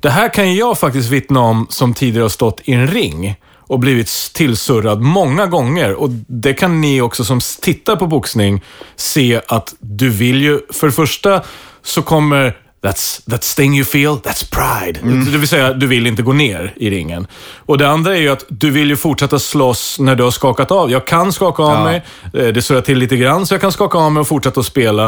[0.00, 3.78] Det här kan jag faktiskt vittna om som tidigare har stått i en ring och
[3.78, 5.94] blivit tillsurrad många gånger.
[5.94, 8.62] Och det kan ni också som tittar på boxning
[8.96, 11.42] se att du vill ju, för det första
[11.82, 15.00] så kommer That's, that sting you feel, that's pride.
[15.32, 17.26] Det vill säga, du vill inte gå ner i ringen.
[17.66, 20.70] Och det andra är ju att du vill ju fortsätta slåss när du har skakat
[20.70, 20.90] av.
[20.90, 21.84] Jag kan skaka av Ja.
[21.84, 22.02] mig,
[22.34, 24.66] eh, det surrar till lite grann, så jag kan skaka av mig och fortsätta att
[24.66, 25.06] spela.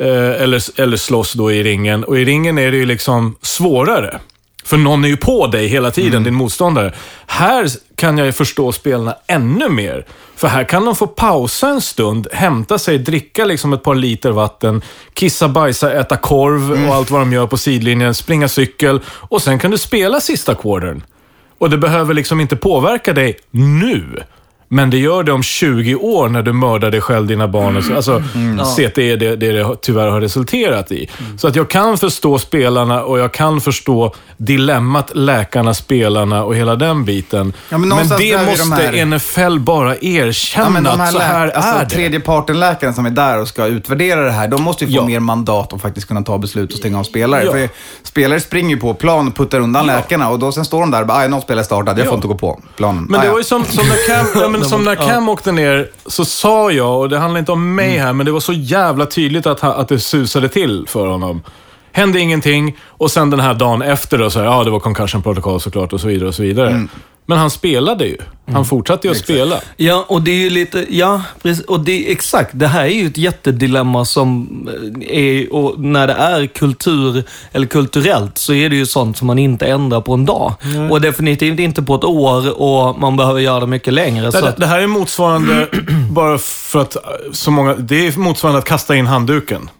[0.00, 2.04] eh, Eller, eller slåss då i ringen.
[2.04, 4.18] Och i ringen är det ju liksom svårare.
[4.64, 6.92] För någon är ju på dig hela tiden, din motståndare.
[7.26, 10.06] Här kan jag ju förstå spelarna ännu mer.
[10.36, 14.30] För här kan de få pausa en stund, hämta sig, dricka liksom ett par liter
[14.30, 14.82] vatten,
[15.14, 19.58] kissa, bajsa, äta korv och allt vad de gör på sidlinjen, springa cykel och sen
[19.58, 21.02] kan du spela sista quartern.
[21.58, 24.22] Och det behöver liksom inte påverka dig nu.
[24.74, 27.76] Men det gör det om 20 år när du mördar dig själv, dina barn.
[27.76, 28.22] och så- Alltså,
[28.76, 31.10] CT är det, det det tyvärr har resulterat i.
[31.38, 36.76] Så att jag kan förstå spelarna och jag kan förstå dilemmat läkarna, spelarna och hela
[36.76, 37.52] den biten.
[37.68, 41.12] Ja, men men det är de måste här- NFL bara erkänna Ja, de att här
[41.12, 41.90] så här alltså, är det.
[41.90, 45.06] tredje parten-läkaren som är där och ska utvärdera det här, de måste ju få Ja.
[45.06, 47.44] mer mandat att faktiskt kunna ta beslut och stänga av spelare.
[47.44, 47.52] Ja.
[47.52, 47.68] För
[48.02, 51.00] spelare springer ju på plan och puttar undan läkarna och då sen står de där
[51.00, 53.06] och bara, "Aj, någon spelare startade, jag får inte gå på planen.
[53.08, 53.32] Men Ah, det ja.
[53.32, 56.70] var ju som, som när Cam, ja, men som när Cam åkte ner, så sa
[56.70, 59.64] jag, och det handlar inte om mig här, men det var så jävla tydligt att,
[59.64, 61.42] att det susade till för honom.
[61.92, 65.22] Hände ingenting och sen den här dagen efter då, så här, ja det var concussion
[65.22, 66.86] protocol såklart och så vidare och så vidare.
[67.26, 68.16] Men han spelade ju.
[68.52, 69.60] Han fortsatte ju att spela.
[69.76, 73.06] Ja, och det är ju lite, ja, precis, och det exakt, det här är ju
[73.06, 74.48] ett jättedilemma som
[75.00, 79.26] eh, är, och när det är kultur, eller kulturellt, så är det ju sånt som
[79.26, 80.54] man inte ändrar på en dag.
[80.90, 84.30] Och definitivt inte på ett år och man behöver göra det mycket längre.
[84.30, 85.68] Det, att, det här är motsvarande,
[86.10, 89.70] bara för att eh, så många, det är motsvarande att kasta in handduken.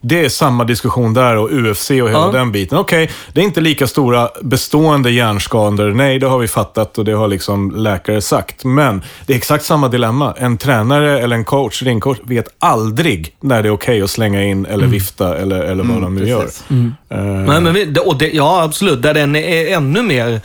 [0.00, 2.30] Det är samma diskussion där och UFC och hela Ja.
[2.32, 2.78] den biten.
[2.78, 5.90] Okej, det är inte lika stora bestående hjärnskador.
[5.90, 8.64] Nej, det har vi fattat och det har liksom läkare sagt.
[8.64, 10.34] Men det är exakt samma dilemma.
[10.38, 14.66] En tränare eller en coach, ringcoach, vet aldrig när det är okej att slänga in
[14.66, 16.42] eller vifta eller, eller vad de nu gör.
[16.42, 16.64] precis.
[17.08, 19.02] Eh, Nej, men vi, och det, ja, absolut.
[19.02, 20.40] Där den är ännu mer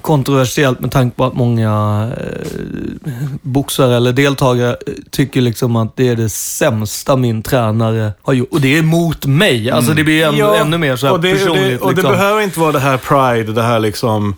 [0.00, 6.08] kontroversiellt med tanke på att många eh, boxare eller deltagare eh, tycker liksom att det
[6.08, 8.48] är det sämsta min tränare har gjort.
[8.50, 9.70] Och det är mot mig.
[9.70, 11.62] Alltså det blir ännu, Ja, ännu mer så här och det, personligt.
[11.64, 12.12] det, och det liksom.
[12.12, 14.36] behöver inte vara det här pride, det här liksom...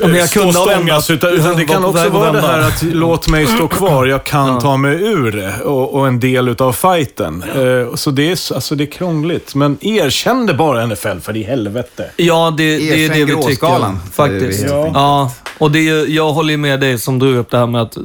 [0.00, 2.58] Ja, men jag stå kunde ha stångas, utan, utan det kan också vara det här
[2.60, 6.48] att låt mig stå kvar, jag kan ta mig ur det och, och en del
[6.48, 7.42] utav fighten.
[7.42, 9.54] Eh, så det är, alltså, det är krångligt.
[9.54, 12.10] Men erkänn det bara NFL, för i helvete.
[12.16, 14.12] Ja, det, det är det vi tycker.
[14.12, 14.64] Faktiskt.
[14.68, 14.90] Ja.
[14.94, 17.96] ja, och det är, jag håller med dig som drog upp det här med att,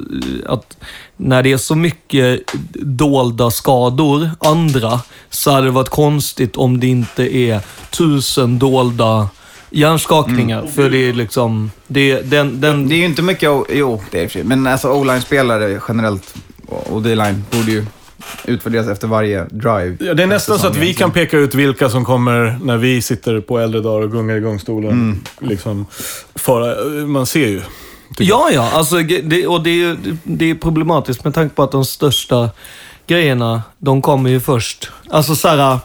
[0.46, 0.78] att
[1.18, 2.40] när det är så mycket
[2.74, 9.30] dolda skador, andra, så hade det varit konstigt om det inte är tusen dolda
[9.76, 10.68] hjärnskakningar.
[10.68, 14.28] För det är liksom, det, den, den, Det är ju inte mycket, jo det är
[14.28, 16.36] för sig, men alltså o-line-spelare generellt
[16.68, 17.86] och D-line borde ju
[18.46, 19.98] utvärderas efter varje drive.
[20.00, 23.02] Ja, det är nästan så att vi kan peka ut vilka som kommer när vi
[23.02, 25.22] sitter på äldre dagar och gungar i gångstolen.
[25.40, 25.86] Liksom,
[26.36, 27.62] fara, man ser ju.
[28.18, 28.72] Ja, ja.
[28.74, 32.50] Alltså, det, och det är, det är problematiskt med tanke på att de största
[33.08, 34.92] grejerna, de kommer ju först.
[35.10, 35.80] Alltså så här,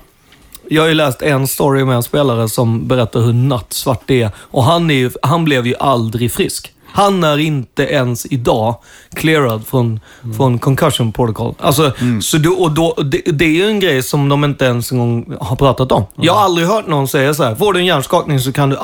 [0.73, 4.31] jag har ju läst en story med en spelare som berättar hur nattsvart det är.
[4.37, 6.73] Och han, är ju, han blev ju aldrig frisk.
[6.93, 8.75] Han är inte ens idag
[9.15, 10.01] clearad från,
[10.37, 11.55] från concussion protocol.
[11.61, 14.93] Alltså, så då, och då, det, det är ju en grej som de inte ens
[14.93, 16.05] en gång har pratat om.
[16.17, 18.79] Jag har aldrig hört någon säga så här, får du en hjärnskakning så kan, du,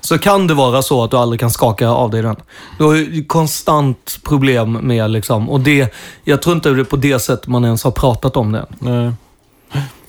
[0.00, 2.36] så kan det vara så att du aldrig kan skaka av dig den.
[2.78, 6.96] Du har ju konstant problem med liksom, och det, jag tror inte det är på
[6.96, 8.66] det sättet man ens har pratat om det.
[8.78, 9.12] Nej.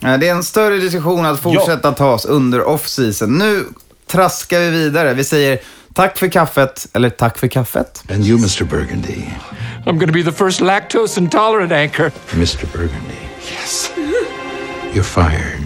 [0.00, 3.38] Ja, Det är en större diskussion att fortsätta tas under off-season.
[3.38, 3.64] Nu
[4.06, 5.14] traskar vi vidare.
[5.14, 5.58] Vi säger
[5.94, 8.04] tack för kaffet, eller tack för kaffet.
[8.10, 8.64] And you, Mr.
[8.64, 9.22] Burgundy.
[9.86, 12.12] I'm to be the first lactose intolerant anchor.
[12.32, 12.66] Mr.
[12.72, 13.14] Burgundy.
[13.60, 13.90] Yes.
[14.94, 15.60] You're fired.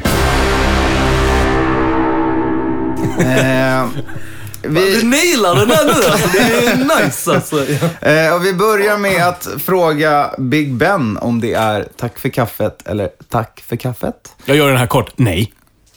[3.18, 3.88] Eh,
[4.62, 6.28] Du vi, nailar den här nu alltså.
[6.32, 7.56] Det är nice alltså.
[8.00, 12.86] eh, och vi börjar med att fråga Big Ben om det är tack för kaffet
[12.86, 14.32] eller tack för kaffet.
[14.44, 15.12] Jag gör den här kort.
[15.16, 15.52] Nej.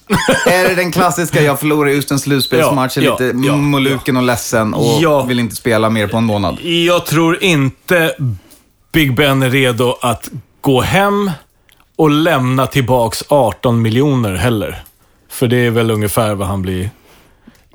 [0.45, 4.17] Är det den klassiska, jag förlorar just en slutspelsmatch, är Ja, lite ja, ja, moluken
[4.17, 5.24] och ledsen och Ja.
[5.24, 6.58] vill inte spela mer på en månad?
[6.62, 8.15] Jag tror inte
[8.91, 10.30] Big Ben är redo att
[10.62, 11.32] gå hem
[11.95, 14.84] och lämna tillbaks 18 miljoner heller.
[15.30, 16.89] För det är väl ungefär vad han blir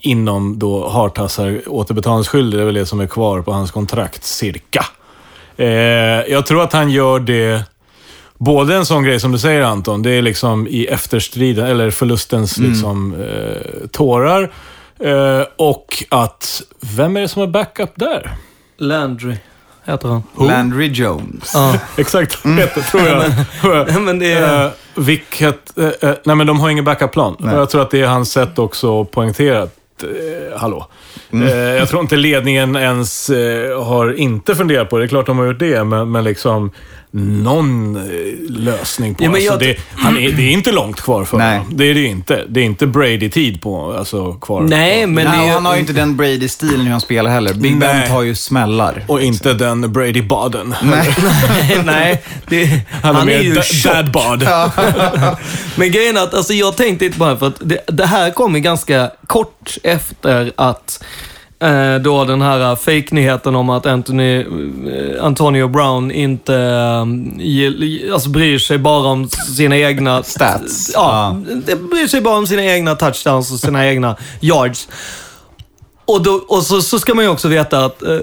[0.07, 2.59] inom då hartassar återbetalningsskyldig.
[2.59, 4.87] Det är väl det som är kvar på hans kontrakt, cirka.
[5.57, 5.67] Eh,
[6.33, 7.63] jag tror att han gör det
[8.39, 12.59] Både en sån grej som du säger Anton, det är liksom i efterstriden, eller förlustens
[12.59, 14.53] liksom, eh, tårar.
[15.01, 18.31] Eh, och att, vem är det som är backup där?
[18.79, 19.37] Landry.
[19.85, 20.23] heter han.
[20.47, 21.51] Landry Jones.
[21.55, 21.75] Ja.
[21.97, 22.59] Exakt, Mm.
[22.59, 24.01] heter, tror jag.
[24.03, 24.71] Men det är...
[24.95, 27.37] Vic het, eh, eh, nej men de har ingen backup-plan.
[27.45, 30.87] Jag tror att det är hans sätt också att poängtera att, eh, hallå.
[31.33, 31.49] Mm.
[31.49, 35.03] Eh, jag tror inte ledningen ens eh, har inte funderat på det.
[35.03, 36.71] Det är klart de har gjort det, men, men liksom
[37.11, 38.03] någon eh,
[38.51, 39.77] lösning på Ja, men alltså, jag- det.
[39.97, 41.59] Han är, det är inte långt kvar för Nej.
[41.59, 41.77] honom.
[41.77, 42.45] Det är det inte.
[42.49, 44.61] Det är inte Brady-tid på, alltså, kvar.
[44.61, 45.53] Nej, men Nej, är...
[45.53, 47.55] han har ju inte den Brady-stilen hur han spelar heller.
[47.55, 49.05] Big Ben tar ju smällar.
[49.09, 50.75] Och inte den Brady Baden.
[50.83, 51.15] Nej.
[51.85, 52.65] Nej, det,
[53.03, 53.93] Han är han är mer ju da- tjock.
[53.95, 54.49] dad bod.
[55.77, 58.59] Men grejen är att alltså, jag tänkte inte det, för att det, det här kommer
[58.59, 61.05] ganska kort efter att
[62.01, 68.79] då den här fake-nyheten om att Anthony, eh, Antonio Brown inte eh, alltså, bryr sig
[68.79, 70.23] bara om sina egna...
[70.23, 70.91] Stats.
[70.95, 74.89] Ja, det bryr sig bara om sina egna touchdowns och sina egna yards.
[76.05, 78.19] Och, då, och så, så ska man ju också veta att eh,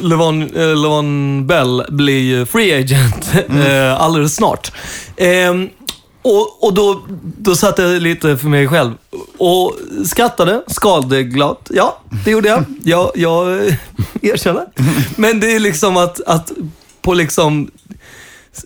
[0.00, 3.34] Levon, eh, Levon Bell blir free agent
[3.66, 4.72] eh, alldeles snart.
[5.16, 5.68] Ehm,
[6.26, 7.02] och och då,
[7.38, 8.92] då satt jag lite för mig själv
[9.38, 11.70] och skrattade skadeglatt.
[11.74, 12.64] Ja, det gjorde jag.
[12.82, 13.62] Jag, jag
[14.22, 14.66] erkänner.
[15.16, 16.52] Men det är liksom att, att
[17.02, 17.70] på liksom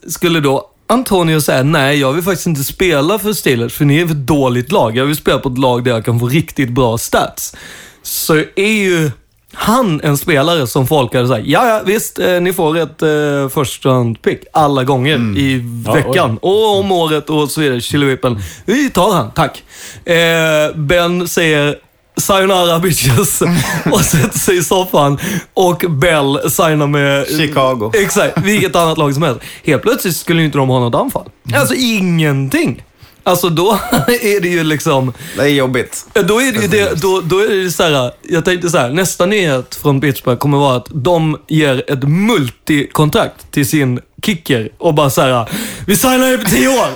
[0.06, 4.04] skulle då Antonio säga nej, jag vill faktiskt inte spela för Steelers, för ni är
[4.04, 4.96] ett dåligt lag.
[4.96, 7.56] Jag vill spela på ett lag där jag kan få riktigt bra stats.
[8.02, 9.10] Så är ju
[9.52, 13.48] han en spelare som folk hade sagt, ja, ja visst, eh, ni får ett eh,
[13.54, 16.38] first round pick alla gånger i Ja, veckan.
[16.42, 17.80] och om året och så vidare.
[17.80, 18.38] Chilivippen.
[18.64, 19.62] Vi tar han, tack.
[20.04, 21.74] Eh, ben säger
[22.16, 23.42] Sayonara bitches
[23.92, 25.18] och sätter sig i soffan
[25.54, 27.90] och Bell signar med Chicago.
[27.94, 29.40] Exakt, vilket annat lag som helst.
[29.64, 31.28] Helt plötsligt skulle inte de ha något anfall.
[31.54, 32.82] Alltså ingenting.
[33.22, 33.72] Alltså då
[34.06, 35.12] är det ju liksom...
[35.36, 36.06] Det är jobbigt.
[36.14, 38.90] Då är det ju det, då, då är det så här, jag tänkte så här,
[38.90, 44.94] nästa nyhet från Pittsburgh kommer vara att de ger ett multikontrakt till sin kicker och
[44.94, 45.48] bara så här,
[45.86, 46.88] vi signar er på tio år.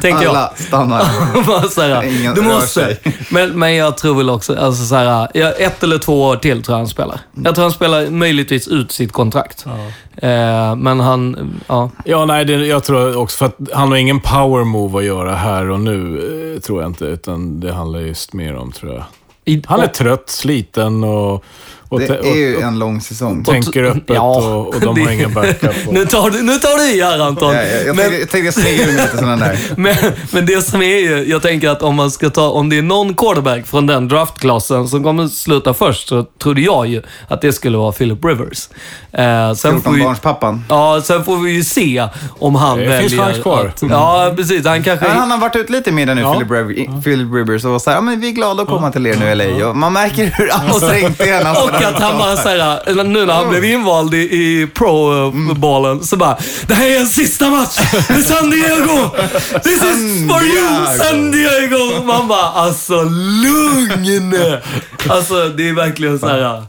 [0.00, 0.30] Tänker jag.
[0.30, 1.02] Alla stannar.
[1.46, 2.68] Bara så här, Ingen du rör måste.
[2.68, 2.98] sig.
[3.30, 6.62] Men, men jag tror väl också, alltså så här, ja, ett eller två år till
[6.62, 7.20] tror jag han spelar.
[7.44, 9.66] Jag tror han spelar möjligtvis ut sitt kontrakt.
[10.16, 11.90] Eh, men han, ja.
[12.04, 15.34] Ja, nej, det, jag tror också för att han har ingen power move att göra
[15.34, 17.04] här och nu, eh, tror jag inte.
[17.04, 19.04] Utan det handlar just mer om, tror jag.
[19.44, 21.44] I, Han är trött, sliten och,
[21.88, 23.40] och, Det är ju en lång säsong.
[23.40, 25.62] och tänker öppet Ja, och, och de det- har ingen backup.
[25.86, 27.54] Och, nu, tar du, nu tar du i här Anton.
[27.54, 29.58] Jag, jag, jag men, tänkte, jag tänkte snygga ur lite sådana där.
[29.76, 29.96] men,
[30.30, 32.82] men det som är ju, jag tänker att om man ska ta, om det är
[32.82, 37.52] någon quarterback från den draftklassen som kommer sluta först, så trodde jag ju att det
[37.52, 38.68] skulle vara Philip Rivers.
[39.12, 40.60] Eh, sen får vi, 14-barnspappan.
[40.68, 43.66] Ja, sen får vi ju se om han Det väljer finns chans kvar.
[43.74, 44.66] Att, ja, precis.
[44.66, 45.06] Han kanske...
[45.06, 46.32] Ja, han har varit ut lite med nu, Ja.
[46.34, 49.06] Philip, Riv- Philip Rivers, och var såhär, ja men vi är glada att komma till
[49.06, 49.68] er nu i LA.
[49.68, 51.44] Och man märker hur ansträngt det är
[51.84, 56.36] att han bara såhär, nu när han blev invald i, i pro-ballen, så bara
[56.66, 59.10] Det här är en sista match med San Diego!
[59.62, 62.04] This is for you San Diego!
[62.04, 64.36] Man bara, alltså lugn!
[65.08, 66.62] Alltså det är verkligen såhär...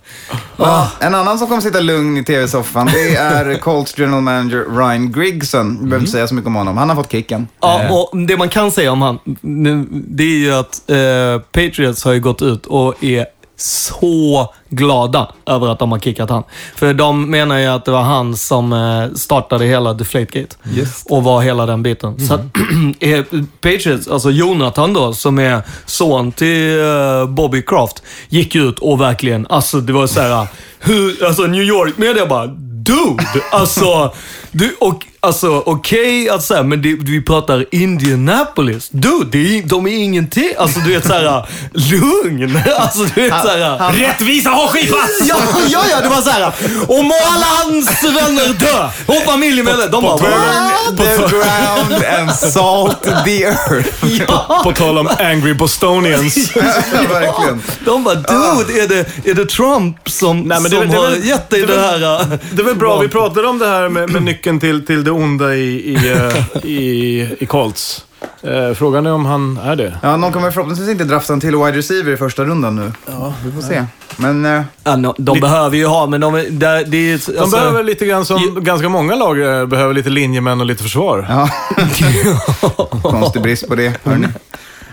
[0.57, 5.11] Ja, en annan som kommer sitta lugn i tv-soffan, det är Colts general manager Ryan
[5.11, 5.77] Grigson.
[5.79, 6.77] Vi behöver inte säga så mycket om honom.
[6.77, 7.47] Han har fått kicken.
[7.59, 12.03] Ja, och det man kan säga om han, nu, det är ju att eh, Patriots
[12.03, 13.25] har ju gått ut och är
[13.57, 16.43] så glada över att de har kickat han.
[16.75, 20.55] För de menar ju att det var han som eh, startade hela Deflategate.
[20.63, 21.07] Just.
[21.11, 22.27] Och var hela den biten.
[22.27, 22.41] Så att,
[22.99, 23.23] eh,
[23.61, 29.47] Patriots, alltså Jonathan då, som är son till eh, Bobby Kraft, gick ut och verkligen,
[29.49, 30.47] alltså det var så här,
[30.79, 33.23] hur, alltså New York media bara, dude!
[33.51, 34.13] Alltså,
[34.51, 38.89] du, och, alltså okej att säga, men det, vi pratar Indianapolis.
[38.89, 40.49] Dude, det är, de är ingenting.
[40.57, 42.59] Alltså du vet såhär, lugn.
[42.77, 43.91] Alltså du vet såhär.
[43.91, 45.01] Rättvisa har skipats!
[45.27, 45.35] Ja,
[45.69, 46.51] ja, ja, det var såhär.
[46.87, 48.89] Och må alla hans vänner dö!
[49.05, 49.91] Och familjemedlemmar.
[49.91, 53.89] De bara, Burn the ground and salt the earth.
[54.27, 54.61] ja.
[54.63, 56.37] På tal om angry bostonians.
[56.55, 56.61] Ja,
[57.09, 57.61] verkligen.
[57.85, 61.01] De bara, dude, är det, är det Trump som, Nej, men det- som det är
[61.01, 62.39] har gett dig det är det här?
[62.51, 65.55] Det väl bra, vi pratade om det här med, med nyckeln till, till det onda
[65.55, 68.03] i, i, eh, i, i Colts.
[68.43, 69.97] Eh, frågan är om han är det.
[70.03, 72.91] Ja, någon kommer förhoppningsvis inte drafta en till wide receiver i första rundan nu.
[73.05, 73.85] Ja, vi får se.
[74.17, 77.31] Men eh, Ja, no, de behöver ju ha, men de, det, det är...
[77.33, 80.65] De alltså- behöver lite grann som Ju- ganska många lag eh, behöver lite linjemän och
[80.65, 81.25] lite försvar.
[81.29, 81.49] ja,
[83.01, 83.93] konstig brist på det.
[84.03, 84.27] Hörni.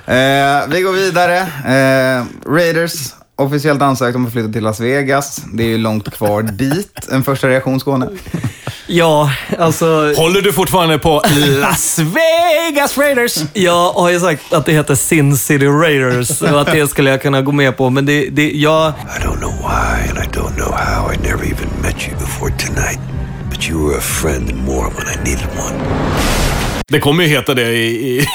[0.07, 1.39] Eh, vi går vidare.
[1.39, 2.93] Eh, Raiders
[3.37, 5.43] officiellt ansökt om att flytta till Las Vegas.
[5.53, 7.09] Det är ju långt kvar dit.
[7.13, 8.09] En första reaktion, Skåne?
[8.87, 10.13] Ja, alltså...
[10.17, 11.23] Håller du fortfarande på
[11.61, 13.35] Las Vegas Raiders?
[13.53, 17.23] Jag har ju sagt att det heter Sin City Raiders och att det skulle jag
[17.23, 20.55] kunna gå med på, men det, det, jag, I don't know why and I don't
[20.55, 21.13] know how.
[21.13, 22.99] I never even met you before tonight.
[23.51, 25.85] But you were a friend and more when I needed one.
[26.89, 28.27] Det kommer ju heta det i,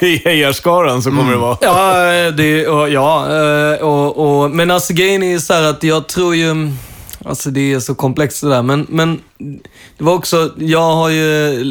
[0.00, 1.58] i, hejarskaran, så kommer det vara.
[1.60, 5.82] Ja, det, och, ja eh, och, och, men alltså grejen är ju så här att
[5.82, 6.72] jag tror ju...
[7.26, 9.20] Alltså det är så komplext det där, men, men
[9.98, 11.64] det var också, jag har ju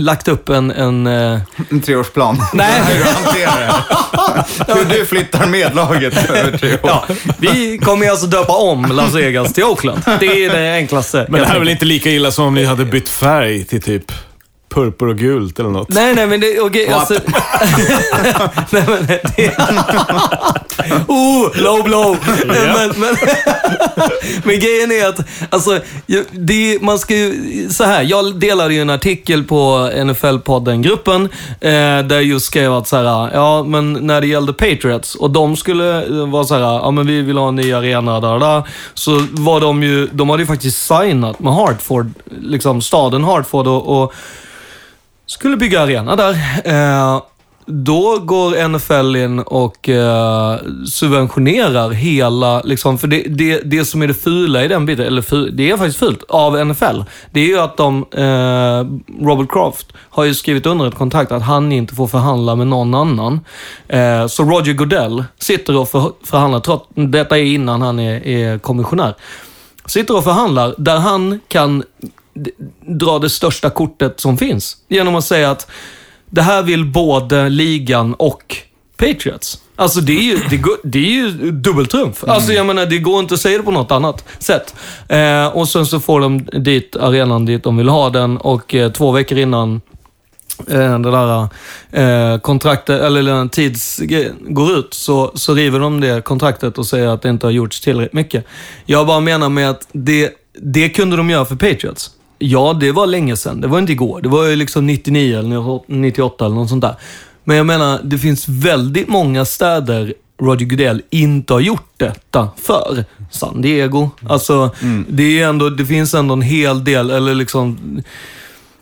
[0.00, 2.42] lagt upp en, en eh, En treårsplan.
[2.54, 2.82] Nej.
[2.82, 3.84] Hur du hanterar
[4.66, 4.74] det.
[4.74, 6.78] Hur du flyttar med laget över tre år.
[6.82, 7.04] ja,
[7.38, 10.00] vi kommer ju alltså döpa om Las Vegas till Oakland.
[10.20, 11.26] Det är det enklaste.
[11.28, 13.82] Men det här är väl inte lika illa som om ni hade bytt färg till
[13.82, 14.12] typ
[14.70, 15.88] purpur och gult eller något?
[15.88, 16.60] Nej, nej, men det...
[16.60, 17.14] Okay, alltså,
[18.70, 19.56] nej, men det...
[21.08, 22.16] oh, low blow!
[22.46, 23.16] men, men,
[24.44, 25.80] men grejen är att, alltså,
[26.30, 27.68] det, man ska ju...
[27.70, 31.28] Så här, jag delade ju en artikel på NFL-podden-gruppen,
[31.60, 35.30] eh, där jag just skrev att så här, ja, men när det gällde Patriots, och
[35.30, 38.38] de skulle eh, vara så här, ja men vi vill ha en ny arena, där,
[38.38, 38.62] där,
[38.94, 42.10] så var de ju, de hade ju faktiskt signat med Hartford,
[42.40, 44.14] liksom staden Hartford och, och
[45.30, 46.36] skulle bygga arena där.
[46.64, 47.22] Eh,
[47.66, 54.08] då går NFL in och eh, subventionerar hela, liksom, för det, det, det som är
[54.08, 57.00] det fula i den biten, eller ful, det är faktiskt fult, av NFL,
[57.30, 61.42] det är ju att de, eh, Robert Kraft har ju skrivit under ett kontrakt att
[61.42, 63.40] han inte får förhandla med någon annan.
[63.88, 68.58] Eh, så Roger Goodell sitter och för, förhandlar, trots, detta är innan han är, är
[68.58, 69.14] kommissionär,
[69.86, 71.82] sitter och förhandlar där han kan
[72.86, 74.76] dra det största kortet som finns.
[74.88, 75.70] Genom att säga att
[76.30, 78.56] det här vill både ligan och
[78.96, 79.58] Patriots.
[79.76, 82.24] Alltså det är ju, det går, det är ju dubbeltrumf.
[82.24, 84.74] Alltså jag menar, det går inte att säga det på något annat sätt.
[85.08, 88.92] Eh, och sen så får de dit arenan dit de vill ha den och eh,
[88.92, 89.80] två veckor innan
[90.68, 91.48] eh, det där
[91.90, 94.00] eh, kontraktet, eller den tids
[94.40, 97.80] går ut, så, så river de det kontraktet och säger att det inte har gjorts
[97.80, 98.46] tillräckligt mycket.
[98.86, 100.30] Jag bara menar med att det,
[100.62, 102.10] det kunde de göra för Patriots.
[102.42, 103.60] Ja, det var länge sedan.
[103.60, 104.20] Det var inte igår.
[104.22, 106.94] Det var ju liksom 99 eller 98 eller något sånt där.
[107.44, 113.04] Men jag menar, det finns väldigt många städer Roger Goodell inte har gjort detta för.
[113.30, 114.10] San Diego.
[114.28, 114.70] Alltså,
[115.08, 117.78] det, är ändå, det finns ändå en hel del, eller liksom...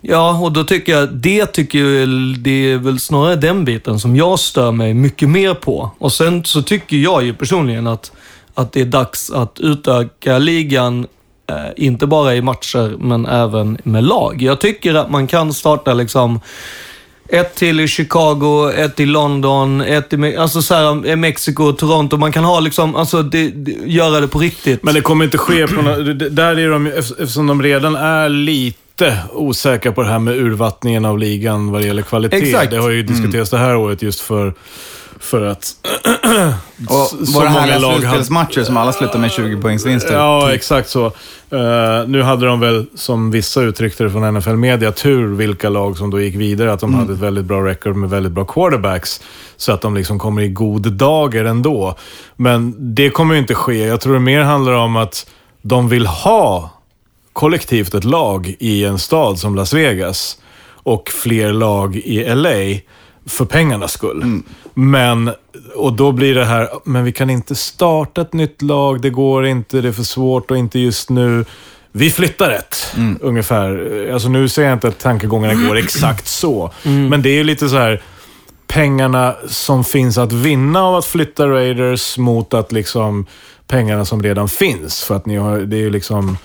[0.00, 4.16] Ja, och då tycker jag, det tycker jag, det är väl snarare den biten som
[4.16, 5.90] jag stör mig mycket mer på.
[5.98, 8.12] Och sen så tycker jag ju personligen att,
[8.54, 11.06] att det är dags att utöka ligan,
[11.48, 14.42] eh, inte bara i matcher, men även med lag.
[14.42, 16.40] Jag tycker att man kan starta liksom
[17.30, 22.16] ett till i Chicago, ett i London, ett i alltså så här, eh, Mexiko, Toronto.
[22.16, 24.82] Man kan ha liksom, alltså det, det, göra det på riktigt.
[24.82, 27.96] Men det kommer inte ske på nå- d- d- Där är de, eftersom de redan
[27.96, 32.36] är lite osäkra på det här med urvattningen av ligan vad det gäller kvalitet.
[32.36, 32.70] Exakt.
[32.70, 34.54] Det har ju diskuterats det här året just för,
[35.20, 35.74] för att
[36.88, 40.14] Och så våra många härliga lag hade- slutspelsmatcher som alla slutar med 20 poängsvinster.
[40.14, 41.06] Ja, exakt så.
[41.50, 45.96] Eh, nu hade de väl, som vissa uttryckte det från NFL Media, tur vilka lag
[45.98, 46.72] som då gick vidare.
[46.72, 49.20] Att de hade ett väldigt bra record med väldigt bra quarterbacks.
[49.56, 51.94] Så att de liksom kommer i god dager ändå.
[52.36, 53.86] Men det kommer ju inte ske.
[53.86, 55.26] Jag tror det mer handlar om att
[55.62, 56.70] de vill ha
[57.32, 60.38] kollektivt ett lag i en stad som Las Vegas.
[60.82, 62.80] Och fler lag i LA
[63.28, 64.40] för pengarnas skull.
[64.74, 65.30] Men,
[65.74, 69.46] och då blir det här, men vi kan inte starta ett nytt lag, det går
[69.46, 71.44] inte, det är för svårt och inte just nu.
[71.92, 74.10] Vi flyttar ett, ungefär.
[74.12, 76.72] Alltså nu säger jag inte att tankegångarna går exakt så.
[76.82, 78.02] Men det är ju lite så här,
[78.66, 83.26] pengarna som finns att vinna av att flytta Raiders mot att liksom
[83.66, 85.04] pengarna som redan finns.
[85.04, 86.38] För att ni har, det är ju liksom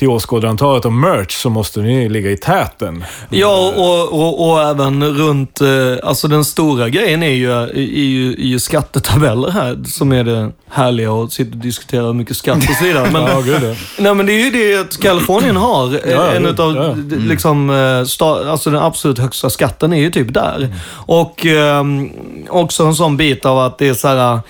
[0.00, 3.04] till åskådarantalet och merch så måste ni ligga i täten.
[3.30, 5.68] Ja, och, och, och även runt, eh,
[6.02, 7.74] alltså den stora grejen är ju, är
[8.06, 12.36] ju, är ju skattetabeller här, som är det härliga att sitta och diskutera hur mycket
[12.36, 13.10] skatt och så vidare.
[13.12, 13.74] Men, Ja, gud ja.
[13.98, 16.82] nej, men det är ju det att Kalifornien har, eh, Ja, en utav, ja.
[16.96, 20.74] d- liksom, eh, sta, alltså den absolut högsta skatten är ju typ där.
[20.92, 22.10] Och ehm,
[22.48, 24.40] också en sån bit av att det är så här, eh,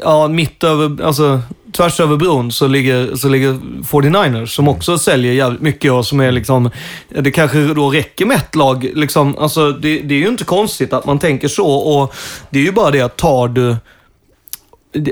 [0.00, 1.40] ja, mitt över, alltså
[1.72, 3.52] tvärs över bron så ligger, så ligger
[3.82, 6.70] 49ers som också säljer jävligt mycket och som är liksom,
[7.08, 8.90] det kanske då räcker med ett lag.
[8.94, 12.14] Liksom, alltså, det, det är ju inte konstigt att man tänker så och
[12.50, 13.76] det är ju bara det att tar du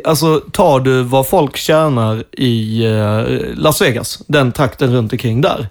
[0.05, 3.23] Alltså, tar du vad folk tjänar i eh,
[3.55, 5.69] Las Vegas, den trakten runt omkring där,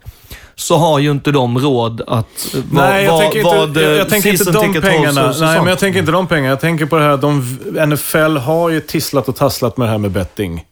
[0.55, 2.55] så har ju inte de råd att...
[2.55, 5.29] eh, vad- Nej, jag vad- tänker vad, inte, jag, jag tänker inte de pengarna.
[5.29, 6.49] och så- Nej, men jag tänker inte de pengarna.
[6.49, 7.57] Jag tänker på det här, de,
[7.95, 10.65] NFL har ju tisslat och tasslat med det här med betting.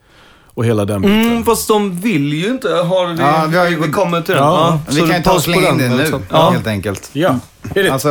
[0.57, 1.21] Och hela den biten.
[1.31, 2.69] Mm, fast de vill ju inte.
[2.69, 4.43] Har vi, Ja, vi har ju gått- kommer till den.
[4.43, 6.21] Ja, Vi kan ju ta och slänga in den, det nu, liksom.
[6.29, 6.49] Ja.
[6.49, 7.09] helt enkelt.
[7.13, 7.35] Ja?
[7.91, 8.09] Alltså,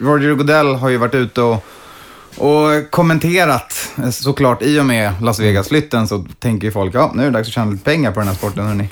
[0.00, 1.64] Roger Goodell har ju varit ute och,
[2.36, 7.22] och kommenterat, eh, såklart i och med Las Vegas-flytten så tänker ju folk, ja nu
[7.22, 8.88] är det dags att tjäna lite pengar på den här sporten hörni.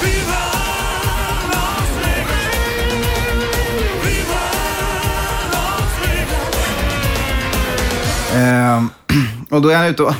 [8.34, 8.88] Ehm,
[9.50, 10.14] och då är han ute och...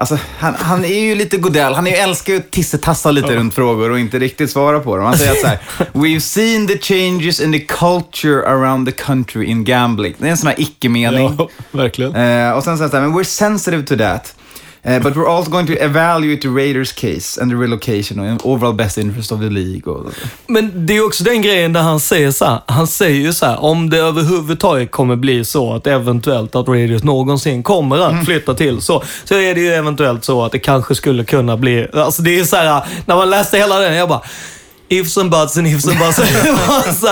[0.00, 1.74] Alltså, han, han är ju lite Godell.
[1.74, 4.96] Han är ju älskar ju att tissetassa lite runt frågor och inte riktigt svara på
[4.96, 5.06] dem.
[5.06, 5.58] Han säger att så här,
[5.92, 10.14] We've seen the changes in the culture around the country in gambling.
[10.18, 11.34] Det är en sån här icke-mening.
[11.38, 12.14] Ja, verkligen.
[12.14, 14.34] Eh, och sen säger han så här, men we're sensitive to that.
[14.82, 18.72] Eh, but we're also going to evaluate the Raiders case and the relocation and overall
[18.74, 19.92] best interest of the League.
[19.92, 20.06] Och,
[20.46, 22.58] Men det är också den grejen där han säger så här.
[22.66, 27.02] Han säger ju så här, om det överhuvudtaget kommer bli så att eventuellt att Radius
[27.02, 28.18] någonsin kommer Mm.
[28.18, 31.56] att flytta till så, så är det ju eventuellt så att det kanske skulle kunna
[31.56, 34.22] bli, alltså det är så här, när man läste hela den, jag bara,
[34.88, 36.20] Ifs and buts and ifs and buts.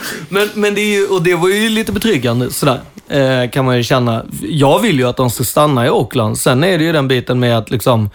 [0.28, 3.76] Men, men det är ju, och det var ju lite betryggande sådär, eh, kan man
[3.76, 4.24] ju känna.
[4.42, 6.38] Jag vill ju att de ska stanna i Oakland.
[6.38, 8.10] Sen är det ju den biten med att liksom,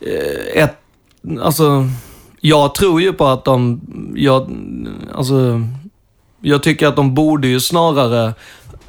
[0.00, 0.76] eh, ett,
[1.42, 1.88] alltså,
[2.40, 3.80] jag tror ju på att de,
[4.14, 4.50] jag,
[5.14, 5.62] alltså,
[6.40, 8.24] jag tycker att de borde ju snarare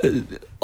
[0.04, 0.10] eh,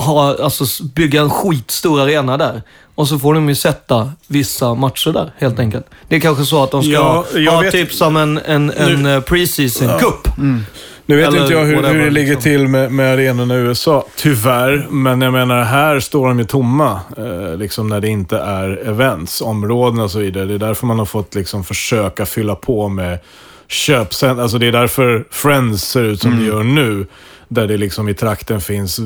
[0.06, 2.62] ha, alltså, bygga en skitstor arena där.
[2.96, 5.86] Och så får de ju sätta vissa matcher där, helt enkelt.
[6.08, 9.06] Det är kanske så att de ska Ja, ha vet- typ som en, en, en
[9.06, 10.28] eh, preseason cup.
[11.10, 12.44] Nu vet Eller inte jag hur, hur det ligger liksom.
[12.44, 14.88] till med, med arenorna i USA, tyvärr.
[14.90, 19.42] Men jag menar, här står de ju tomma, eh, liksom när det inte är events,
[19.42, 20.46] områden och så vidare.
[20.46, 23.20] Det är därför man har fått liksom försöka fylla på med
[23.68, 24.40] köpcentrum.
[24.40, 27.06] Alltså det är därför Friends ser ut som det gör nu.
[27.48, 29.00] Där det liksom i trakten finns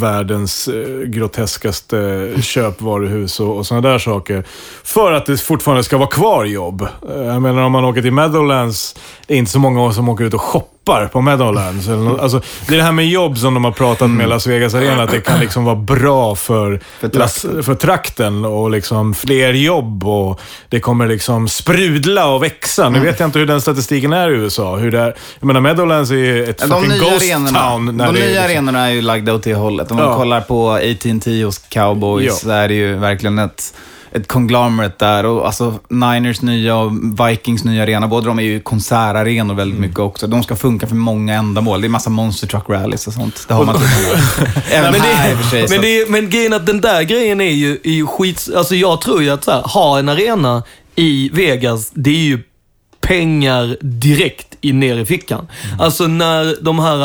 [0.00, 4.44] världens eh, groteskaste köpvaruhus och, och sådana där saker.
[4.84, 6.82] För att det fortfarande ska vara kvar jobb.
[6.82, 8.94] Eh, Jag menar om man åker till Meadowlands,
[9.26, 11.88] det är inte så många som åker ut och shoppar på Meadowlands.
[12.20, 15.02] Alltså, det är det här med jobb som de har pratat med Las Vegas Arena,
[15.02, 20.04] att det kan liksom vara bra för, För Las, för trakten och liksom fler jobb
[20.08, 22.88] och det kommer liksom sprudla och växa.
[22.88, 24.76] Nu vet jag inte hur den statistiken är i USA.
[24.76, 25.14] Hur det är.
[25.40, 27.86] Jag menar, Meadowlands är ju ett de fucking ghost arenorna, town.
[27.86, 29.90] de nya liksom- arenorna är ju lagda åt det hållet.
[29.90, 30.06] Om Ja.
[30.06, 32.32] man kollar på AT&T hos Cowboys Ja.
[32.32, 33.74] så är det ju verkligen ett,
[34.16, 35.24] ett conglomerate där.
[35.26, 36.92] Och alltså Niners nya och
[37.28, 39.88] Vikings nya arena, båda de är ju konsertarenor väldigt Mm.
[39.88, 40.26] mycket också.
[40.26, 41.80] De ska funka för många ändamål.
[41.80, 43.44] Det är massa monster truck rallies och sånt.
[43.48, 43.76] Det har man
[44.70, 45.66] Även men, här i och för sig.
[45.70, 48.48] men, det, men grejen att den där grejen är ju, är ju skit...
[48.56, 50.62] Alltså jag tror ju att så här, ha en arena
[50.94, 52.38] i Vegas, det är ju
[53.06, 55.48] pengar direkt i, ner i fickan.
[55.80, 56.98] Alltså när de här,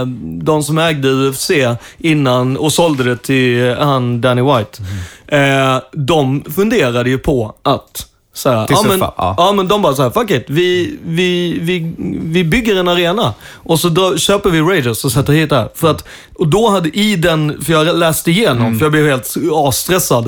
[0.00, 0.06] äh,
[0.42, 1.50] de som ägde UFC
[1.98, 4.82] innan och sålde det till han Danny White,
[5.26, 9.34] eh, de funderade ju på att så här, ja, men, ja.
[9.36, 10.44] ja men de bara så här, fuck it.
[10.46, 11.94] Vi, vi, vi,
[12.24, 15.68] vi bygger en arena och så drar, köper vi Raiders och sätter hit där.
[15.74, 16.04] För att,
[16.34, 18.78] och då hade i den, för jag läste igenom, Mm.
[18.78, 19.34] för jag blev helt
[19.68, 20.26] asstressad.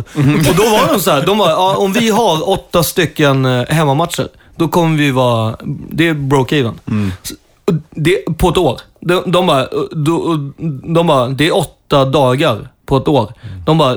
[0.49, 4.29] Och då var de så här, de bara, ja, om vi har åtta stycken hemmamatcher,
[4.61, 5.57] då kommer vi vara,
[5.91, 6.81] det är broke even.
[6.87, 7.13] Mm.
[7.91, 8.81] Det, på ett år.
[9.01, 10.37] De, de bara, då,
[10.95, 13.33] de bara, det är åtta dagar på ett år.
[13.67, 13.97] De bara,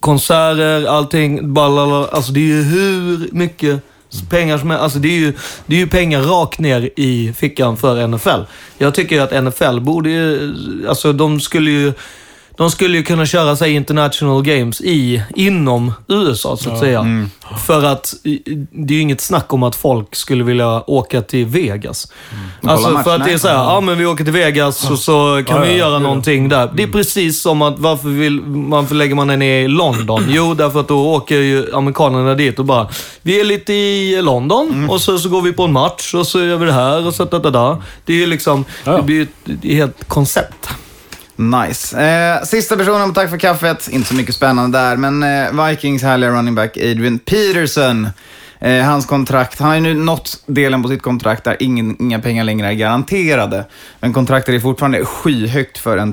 [0.00, 3.82] konserter, allting, balala, alltså det är ju hur mycket
[4.30, 4.82] pengar som helst.
[4.82, 5.32] Alltså det är ju,
[5.66, 8.40] det är ju pengar rakt ner i fickan för NFL.
[8.78, 10.54] Jag tycker ju att NFL borde ju,
[10.88, 11.92] alltså de skulle ju,
[12.58, 17.00] de skulle ju kunna köra sig international games i, inom USA så att säga.
[17.00, 17.30] Mm.
[17.66, 18.14] För att
[18.70, 22.12] det är ju inget snack om att folk skulle vilja åka till Vegas.
[22.60, 24.98] kolla Alltså för att det är så här, ja men vi åker till Vegas och
[24.98, 25.98] så kan Ja, vi ja, göra ja.
[25.98, 26.70] någonting där.
[26.74, 30.24] Det är precis som att varför, vill, varför lägger man den i London?
[30.28, 32.88] Jo, därför att då åker ju amerikanerna dit och bara,
[33.22, 36.40] vi är lite i London och så, så går vi på en match och så
[36.44, 37.82] gör vi det här och så da, da, da.
[38.04, 38.96] Det är ju liksom, Ja.
[38.96, 40.68] det blir ett, helt koncept.
[41.38, 42.02] Nice.
[42.02, 43.88] Eh, sista personen på Tack för kaffet.
[43.88, 48.08] Inte så mycket spännande där, men eh, Vikings härliga running back Adrian Peterson.
[48.60, 52.18] Eh, hans kontrakt, han har ju nu nått delen på sitt kontrakt där ingen, inga
[52.18, 53.64] pengar längre är garanterade.
[54.00, 56.12] Men kontraktet är fortfarande skyhögt för en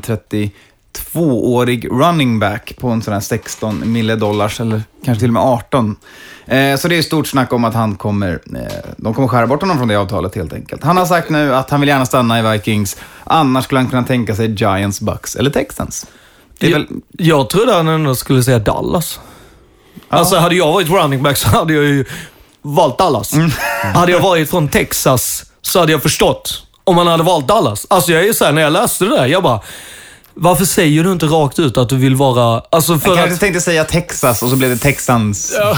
[0.96, 5.44] 32-årig running back på en sån här 16 mille dollars, eller kanske till och med
[5.44, 5.96] 18.
[6.46, 9.62] Eh, så det är stort snack om att han kommer, eh, de kommer skära bort
[9.62, 10.84] honom från det avtalet helt enkelt.
[10.84, 14.04] Han har sagt nu att han vill gärna stanna i Vikings, annars skulle han kunna
[14.04, 16.06] tänka sig Giants, Bucks eller Texans.
[16.58, 19.20] Det är väl, Jag, jag trodde han ändå skulle säga Dallas.
[20.10, 22.06] Alltså hade jag varit running back så hade jag ju
[22.62, 23.34] valt Dallas.
[23.34, 23.52] Mm.
[23.96, 27.86] Hade jag varit från Texas så hade jag förstått om man hade valt Dallas.
[27.90, 29.62] Alltså jag är ju såhär, när jag läste det där, jag bara...
[30.38, 32.62] Varför säger du inte rakt ut att du vill vara...
[32.70, 33.40] Alltså för Jag kanske att...
[33.40, 35.56] tänkte säga Texas och så blev det Texans.
[35.60, 35.78] Ja,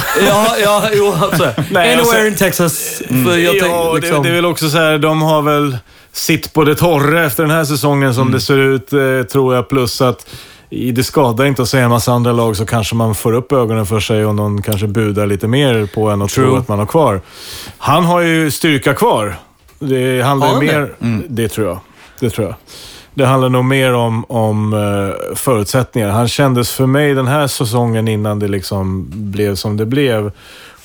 [0.64, 1.43] ja, jo, alltså.
[1.72, 3.01] Nej, Anywhere alltså- in Texas.
[3.08, 5.78] För jag ja, tänk, liksom, det, det är väl också så här, de har väl
[6.12, 8.99] sitt på det torra efter den här säsongen som det ser ut, eh,
[9.32, 9.70] tror jag.
[9.70, 10.30] Plus att
[10.70, 13.86] det skadar inte att säga en massa andra lag så kanske man får upp ögonen
[13.86, 16.60] för sig och någon kanske budar lite mer på en och tror True.
[16.60, 17.22] att man har kvar.
[17.78, 19.36] Han har ju styrka kvar.
[19.80, 20.93] Det handlar Har han mer...
[21.28, 21.80] Det tror jag.
[22.20, 22.55] Det tror jag.
[23.18, 26.09] Det handlar nog mer om, om eh, förutsättningar.
[26.09, 30.32] Han kändes för mig den här säsongen innan det liksom blev som det blev.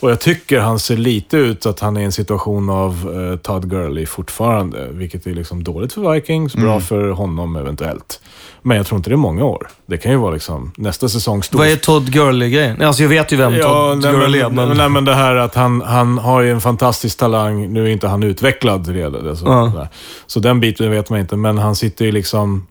[0.03, 3.39] Och jag tycker han ser lite ut att han är i en situation av eh,
[3.39, 4.89] Todd Gurley fortfarande.
[4.91, 8.21] Vilket är liksom dåligt för Vikings, bra för honom eventuellt.
[8.63, 9.69] Men jag tror inte det är många år.
[9.87, 11.59] Det kan ju vara liksom nästa säsong stor.
[11.59, 12.83] Vad är Todd Gurley-grejen?
[12.83, 14.77] Alltså jag vet ju vem Ja, Todd nej, Gurley är, men, men...
[14.77, 17.73] nej, men det här att han, han har ju en fantastisk talang.
[17.73, 19.29] Nu är inte han utvecklad redan.
[19.29, 19.87] Alltså, nej.
[20.27, 21.37] Så den biten vet man inte.
[21.37, 22.67] Men han sitter ju liksom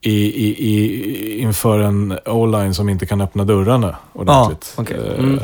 [0.00, 4.74] i, i, i, inför en O-line som inte kan öppna dörrarna ordentligt.
[4.76, 4.96] okej.
[4.96, 5.40] Eh, Mm.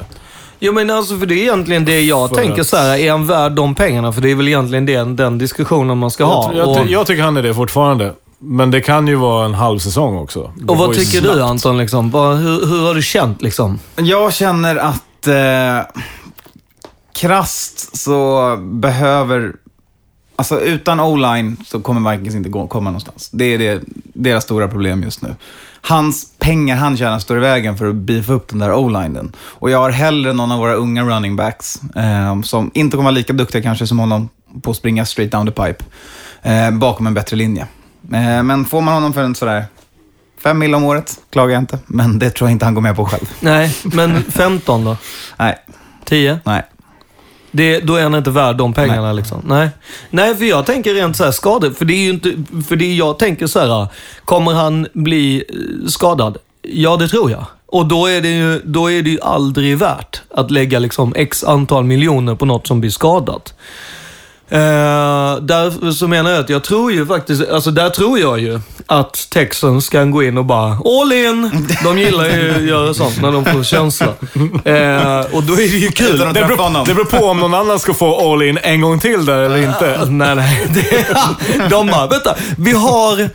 [0.60, 3.10] Jo men alltså för det är egentligen det jag För tänker att- så här, är
[3.10, 4.12] han värd de pengarna?
[4.12, 6.54] För det är väl egentligen den, den diskussionen man ska ha.
[6.54, 8.14] Jag, jag, och, jag tycker han är det fortfarande.
[8.38, 10.52] Men det kan ju vara en halv säsong också.
[10.56, 11.36] Det och vad tycker snabbt.
[11.36, 11.78] du Anton?
[11.78, 12.10] Liksom?
[12.10, 13.78] Bara, hur, hur har du känt liksom?
[13.96, 16.00] Jag känner att eh,
[17.14, 19.52] krasst så behöver...
[20.36, 23.30] Alltså utan o-line så kommer Vikings inte gå, komma någonstans.
[23.32, 25.34] Det är det, deras stora problem just nu.
[25.88, 29.32] Hans pengar han tjänar står i vägen för att beefa upp den där o-linen.
[29.38, 33.14] Och jag har hellre någon av våra unga running backs eh, som inte kommer vara
[33.14, 34.28] lika duktiga kanske som honom
[34.62, 35.84] på att springa straight down the pipe
[36.42, 37.66] eh, bakom en bättre linje.
[38.12, 39.64] Eh, men får man honom för en sådär
[40.42, 41.78] fem mil om året, klagar jag inte.
[41.86, 43.30] Men det tror jag inte han går med på själv.
[43.40, 44.96] Nej, men 15 då?
[45.36, 45.56] Nej,
[46.04, 46.40] 10?
[46.44, 46.62] nej.
[47.58, 49.14] Det, då är han inte värd de pengarna Nej.
[49.14, 49.42] liksom.
[49.46, 49.68] Nej.
[50.10, 51.70] Nej, för jag tänker rent så här skador.
[51.70, 52.32] För det är ju inte,
[52.68, 53.86] för det jag tänker så här,
[54.24, 56.36] kommer han bli eh, skadad?
[56.62, 57.44] Ja, det tror jag.
[57.66, 61.44] Och då är det ju, då är det ju aldrig värt att lägga liksom x
[61.44, 63.54] antal miljoner på något som blir skadat.
[64.50, 68.60] Eh, där så menar jag att jag tror ju faktiskt, alltså där tror jag ju
[68.86, 71.66] att Texans kan gå in och bara all in.
[71.84, 74.06] De gillar ju att göra sånt när de får känsla.
[74.64, 76.18] Eh, och då är det ju kul.
[76.18, 79.24] Det beror, det beror på om någon annan ska få all in en gång till
[79.24, 80.04] där eller inte.
[80.10, 80.66] Nej, nej.
[80.74, 81.06] Det,
[81.70, 83.30] de bara, vänta, vi har...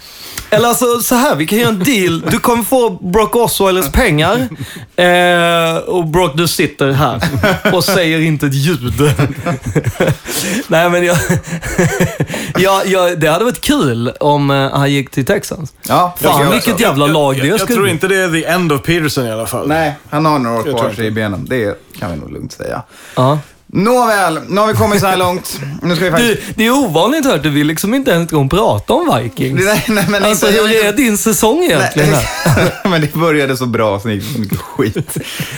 [0.53, 2.21] Eller alltså så här, vi kan göra en deal.
[2.31, 4.47] Du kommer få Brock Osweilers pengar.
[4.95, 7.21] Eh, och Brock, du sitter här
[7.73, 8.93] och säger inte ett ljud.
[10.67, 11.17] Nej, men jag,
[12.57, 13.19] jag, jag...
[13.19, 15.73] Det hade varit kul om eh, han gick till Texans.
[15.87, 18.45] Ja, Fan, jag- vilket jävla lag det Jag, jag skulle tror inte det är the
[18.45, 19.67] end of Peterson i alla fall.
[19.67, 21.45] Nej, han har några år Jag kvar i benen.
[21.49, 22.83] Det kan vi nog lugnt säga.
[23.15, 23.39] Ja.
[23.75, 25.59] Nåväl, nu har vi kommit så här långt.
[25.81, 26.41] Nu ska vi faktiskt...
[26.47, 29.65] Du, det är ovanligt hört, du vill liksom inte ens gå och prata om Vikings.
[29.65, 32.13] Nej, nej, men Alltså, inte- hur är din säsong egentligen?
[32.13, 32.73] här?
[32.89, 34.97] men det började så bra, så det gick så mycket skit.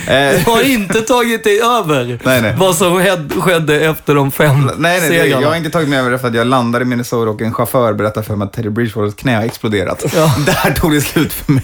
[0.06, 2.54] Du Eh, har inte tagit dig över Nej, nej.
[2.58, 3.04] vad som
[3.40, 5.42] skedde efter de fem Nej, nej, det, segrarna.
[5.42, 7.54] jag har inte tagit mig över det för att jag landade i Minnesota och en
[7.54, 10.04] chaufför berättade för mig att Teddy Bridgewaters knä har exploderat.
[10.16, 10.34] Ja.
[10.46, 11.62] Där tog det slut för mig.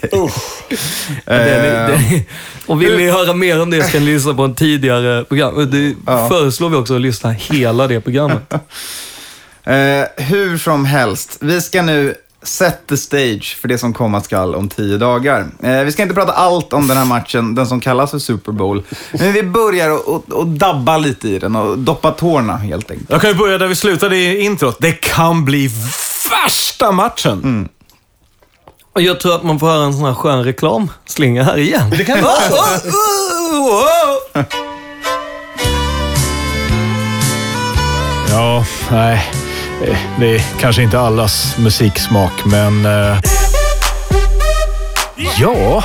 [1.25, 2.23] Den är- Eh, den är-
[2.67, 5.71] och vill ni höra mer om det ska ni lyssna på en tidigare program.
[5.71, 6.29] Det Ja.
[6.43, 8.55] Föreslår vi också att lyssna hela det programmet.
[9.65, 14.55] Eh, hur som helst, vi ska nu set the stage för det som komma skall
[14.55, 15.47] om tio dagar.
[15.63, 18.53] Eh, vi ska inte prata allt om den här matchen, den som kallas för Super
[18.53, 18.83] Bowl.
[19.13, 23.11] Men vi börjar och, och, och dabba lite i den och doppa tårna helt enkelt.
[23.11, 24.77] Jag kan ju börja där vi slutade i introt.
[24.81, 25.71] Det kan bli
[26.31, 27.41] värsta matchen.
[27.45, 27.69] Mm.
[28.93, 31.91] Och jag tror att man får höra en sån här skön reklamslinga här igen.
[31.91, 32.19] Det kan
[38.33, 39.25] Ja, nej.
[40.21, 42.87] Det är kanske inte allas musiksmak, men...
[42.87, 43.19] eh,
[45.39, 45.85] Ja,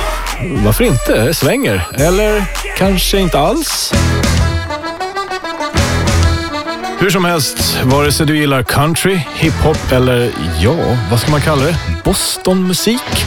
[0.64, 1.24] varför inte?
[1.24, 1.86] Det svänger.
[1.98, 2.44] Eller
[2.76, 3.92] kanske inte alls.
[7.00, 10.30] Hur som helst, vare sig du gillar country, hiphop eller,
[10.60, 10.74] ja,
[11.10, 11.76] vad ska man kalla det?
[12.04, 13.26] Bostonmusik?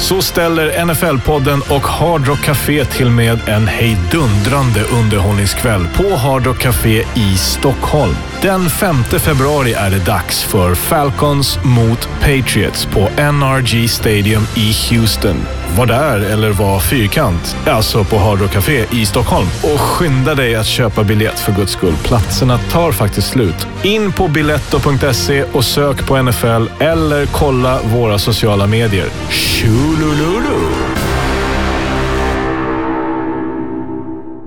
[0.00, 6.58] Så ställer NFL-podden och Hard Rock Café till med en hejdundrande underhållningskväll på Hard Rock
[6.58, 8.14] Café i Stockholm.
[8.42, 15.36] Den 5 februari är det dags för Falcons mot Patriots på NRG Stadium i Houston.
[15.76, 19.46] Var där eller var fyrkant, alltså på Hard Rock Café i Stockholm.
[19.62, 21.94] Och skynda dig att köpa biljett för guds skull.
[22.04, 23.66] Platserna tar faktiskt slut.
[23.82, 29.06] In på biletto.se och sök på NFL eller kolla våra sociala medier.
[29.30, 30.70] Tjolololo!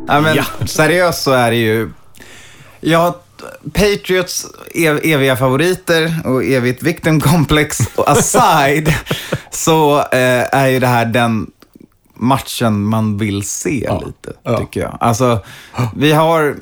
[0.08, 1.90] Ja, men seriöst så är det ju...
[2.82, 3.20] Ja,
[3.74, 8.94] Patriots ev eviga favoriter och evigt victim complex och aside
[9.52, 11.52] så eh, är ju det här den
[12.16, 14.58] matchen man vill se lite, Ja.
[14.58, 14.98] tycker jag.
[15.00, 15.40] Alltså,
[15.96, 16.56] vi har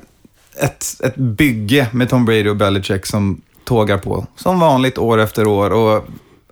[0.59, 5.47] ett, ett bygge med Tom Brady och Belichick som tågar på, som vanligt år efter
[5.47, 5.69] år.
[5.71, 6.05] Och,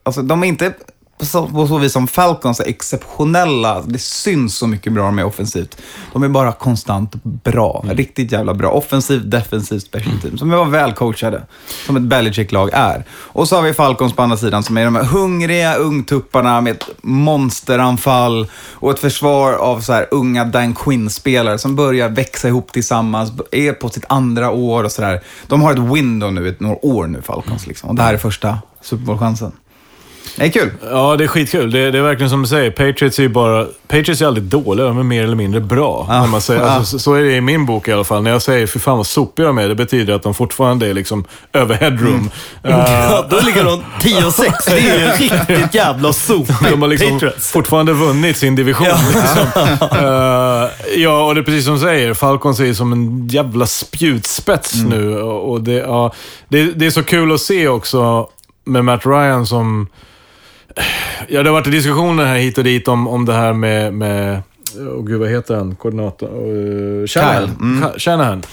[0.03, 0.73] alltså, de är inte
[1.19, 3.81] på så, på så vis som Falcons är exceptionella.
[3.81, 5.77] Det syns så mycket bra med offensivt.
[6.13, 7.85] De är bara konstant bra.
[7.89, 8.71] Riktigt jävla bra.
[8.71, 10.37] Offensivt, defensivt, special team.
[10.37, 11.43] Som är väl coachade.
[11.85, 13.05] Som ett Belichick-lag är.
[13.11, 16.71] Och så har vi Falcons på andra sidan som är de här hungriga ungtupparna med
[16.71, 22.71] ett monsteranfall och ett försvar av så här unga Dan Quinn-spelare som börjar växa ihop
[22.71, 25.21] tillsammans, är på sitt andra år och sådär.
[25.47, 27.67] De har ett window nu, ett några år nu, Falcons.
[27.67, 27.89] Liksom.
[27.89, 29.51] Och det här är första Super Bowl-chansen.
[30.39, 30.69] Det är kul.
[30.91, 31.71] Ja, det är skitkul.
[31.71, 32.71] Det, det är verkligen som du säger.
[32.71, 33.65] Patriots är ju bara...
[33.87, 36.05] Patriots är aldrig dåliga, de är mer eller mindre bra.
[36.09, 36.21] Ja.
[36.21, 36.67] När man säger, Ja.
[36.69, 38.23] alltså, så- så är det i min bok i alla fall.
[38.23, 40.93] När jag säger fy fan vad sopiga de är, det betyder att de fortfarande är
[40.93, 42.29] liksom över headroom.
[42.63, 42.79] Mm.
[42.79, 44.65] Eh, Ja, då ligger de 10 och 6.
[44.65, 46.47] Det är ju riktigt jävla sop.
[46.71, 47.51] De har liksom Patriots.
[47.51, 48.87] fortfarande vunnit sin division.
[49.13, 49.45] Liksom.
[49.99, 50.69] Eh,
[51.01, 52.13] ja, och det är precis som du säger.
[52.13, 54.89] Falcons är som en jävla spjutspets Mm.
[54.89, 55.17] nu.
[55.21, 56.13] Och och det, ja,
[56.47, 58.27] det, det är så kul att se också
[58.65, 59.87] med Matt Ryan som...
[61.27, 63.93] Ja, det har varit diskussioner här hit och dit om, om det här med...
[63.93, 64.41] med
[64.77, 65.75] oh, gud, vad heter han?
[65.75, 66.47] Koordinator?
[66.47, 67.43] Uh, Shanahan.
[67.43, 67.83] Mm.
[67.83, 68.43] Ka- Shanahan.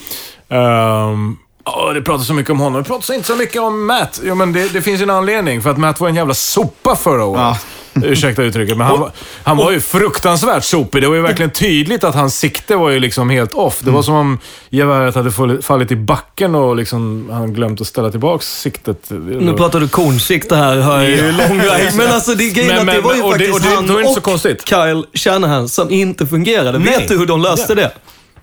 [0.48, 2.82] Um, ja, det pratas så mycket om honom.
[2.82, 4.20] Det pratas inte så mycket om Matt.
[4.24, 5.62] Jo, men det, det finns ju en anledning.
[5.62, 7.40] För att Matt var en jävla sopa förra året.
[7.40, 7.58] Ja.
[8.05, 9.11] Ursäkta uttrycket, men han, var-
[9.42, 11.03] han var ju fruktansvärt sopig.
[11.03, 13.80] Det var ju verkligen tydligt att hans sikte var ju liksom helt off.
[13.80, 14.38] Det var som om
[14.70, 15.30] geväret hade
[15.62, 19.11] fallit- i backen och liksom han glömt att ställa tillbaka siktet.
[19.11, 21.22] Nu pratar du kornsikte här, hör jag ju.
[21.97, 23.84] Men alltså det, grejen Men- att det var ju och det- faktiskt och det- han
[23.90, 24.68] är det inte så och konstigt.
[24.68, 26.78] Kyle Shanahan som inte fungerade.
[26.78, 26.99] Nej.
[26.99, 27.92] Vet du hur de löste det?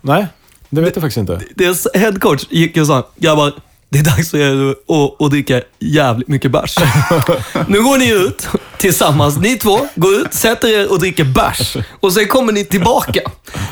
[0.02, 0.28] Nej,
[0.70, 1.42] det vet jag faktiskt inte.
[1.56, 3.54] Deras headcoach gick och sa, grabbar,
[3.94, 6.76] det är dags att, att dricka jävligt mycket bärs.
[7.68, 11.78] nu går ni ut tillsammans, ni två, går ut, sätter er och dricker bärs.
[12.00, 13.22] Och sen kommer ni tillbaka.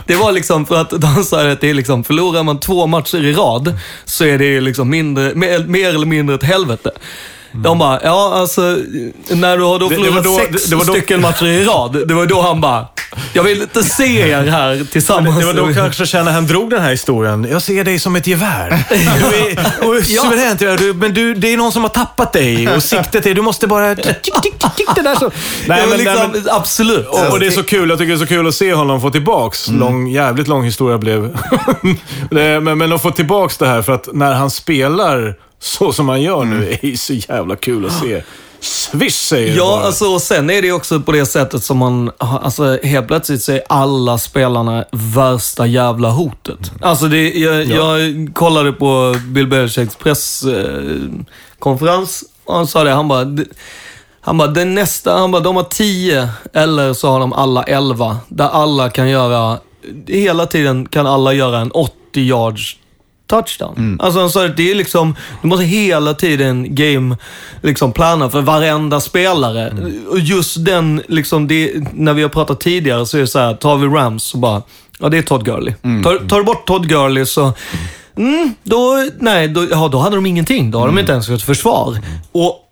[0.07, 3.25] Det var liksom för att de sa att det är liksom, förlorar man två matcher
[3.25, 3.73] i rad
[4.05, 6.91] så är det liksom mindre, mer, mer eller mindre ett helvete.
[7.53, 8.61] De bara, ja alltså,
[9.29, 11.45] när du har då Det- det förlorat var då- sex det- det då- stycken matcher
[11.45, 12.87] i rad, det var då han bara,
[13.33, 15.39] jag vill inte se er här tillsammans.
[15.39, 17.47] Det var då kanske Shanahan drog den här historien.
[17.51, 18.83] Jag ser dig som ett gevär.
[18.89, 20.75] Du är, och suveränt, ja.
[20.77, 23.33] du, men du, det är någon som har tappat dig och siktet är...
[23.35, 23.95] Du måste bara...
[23.95, 25.25] Tick, tick, tick, tick, det där så...
[25.25, 25.31] Nej,
[25.67, 27.07] Nej, men, liksom, nej, men, absolut.
[27.07, 27.89] och, och det är så kul.
[27.89, 29.67] Jag tycker det är så kul att se honom få tillbaks.
[29.67, 31.37] Lång, jävligt lång historia blev.
[32.31, 36.09] Det- men, men att få tillbaks det här för att när han spelar så som
[36.09, 38.23] han gör nu är ju så jävla kul att se.
[38.59, 39.85] Swish säger Ja, bara.
[39.85, 43.51] alltså, och sen är det också på det sättet som man, alltså helt plötsligt så
[43.51, 46.71] är alla spelarna värsta jävla hotet.
[46.81, 47.99] Alltså det, jag, jag
[48.33, 53.27] kollade på Bill Belichicks presskonferens och han sa det, han bara,
[54.21, 58.17] han bara, den nästa, han bara, de har tio eller så har de alla elva.
[58.27, 59.57] Där alla kan göra,
[60.07, 62.77] hela tiden kan alla göra en 80 yards
[63.31, 63.97] touchdown.
[64.01, 67.17] Alltså han sa att det är liksom, du måste hela tiden game,
[67.61, 69.73] liksom plana för varenda spelare.
[70.09, 73.53] Och just den, liksom det, när vi har pratat tidigare så är det så här,
[73.53, 74.61] tar vi Rams så bara,
[74.99, 75.73] ja det är Todd Gurley.
[76.03, 77.53] Tar, tar du bort Todd Gurley så,
[78.17, 80.71] mm, då, nej, då, ja, då hade de ingenting.
[80.71, 81.99] Då har de inte ens ett försvar.
[82.31, 82.67] Och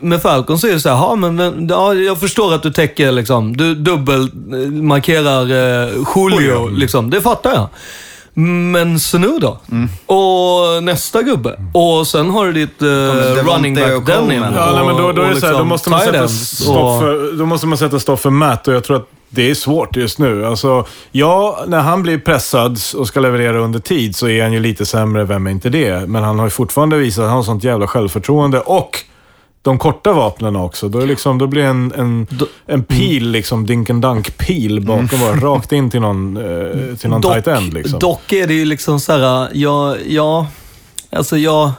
[0.00, 3.56] med Falcon så är det så här, men, ja, jag förstår att du täcker liksom,
[3.56, 7.10] du dubbelmarkerar eh, Julio, liksom.
[7.10, 7.68] Det fattar jag.
[8.72, 9.58] Men så nu då?
[10.14, 11.60] Och nästa gubbe.
[11.72, 14.54] Och sen har du ditt eh, running back och den Coleman.
[14.54, 17.00] Ja, nej, men då, då, är det så här, då, måste man sätta stopp stopp
[17.00, 19.96] för, då måste man sätta stopp för Matt och jag tror att det är svårt
[19.96, 20.46] just nu.
[20.46, 24.60] Alltså, ja, när han blir pressad och ska leverera under tid så är han ju
[24.60, 26.08] lite sämre, vem är inte det?
[26.08, 29.04] Men han har ju fortfarande visat att han har sånt jävla självförtroende och
[29.62, 30.88] de korta vapnen också.
[30.88, 32.26] Då, är liksom, då blir en, en,
[32.66, 37.10] en pil, liksom, dink and dunk pil bakom bara, rakt in till någon, eh, till
[37.10, 37.74] någon tight end.
[37.74, 37.98] Liksom.
[37.98, 40.46] dock är det ju liksom så här, ja, ja,
[41.10, 41.70] alltså jag...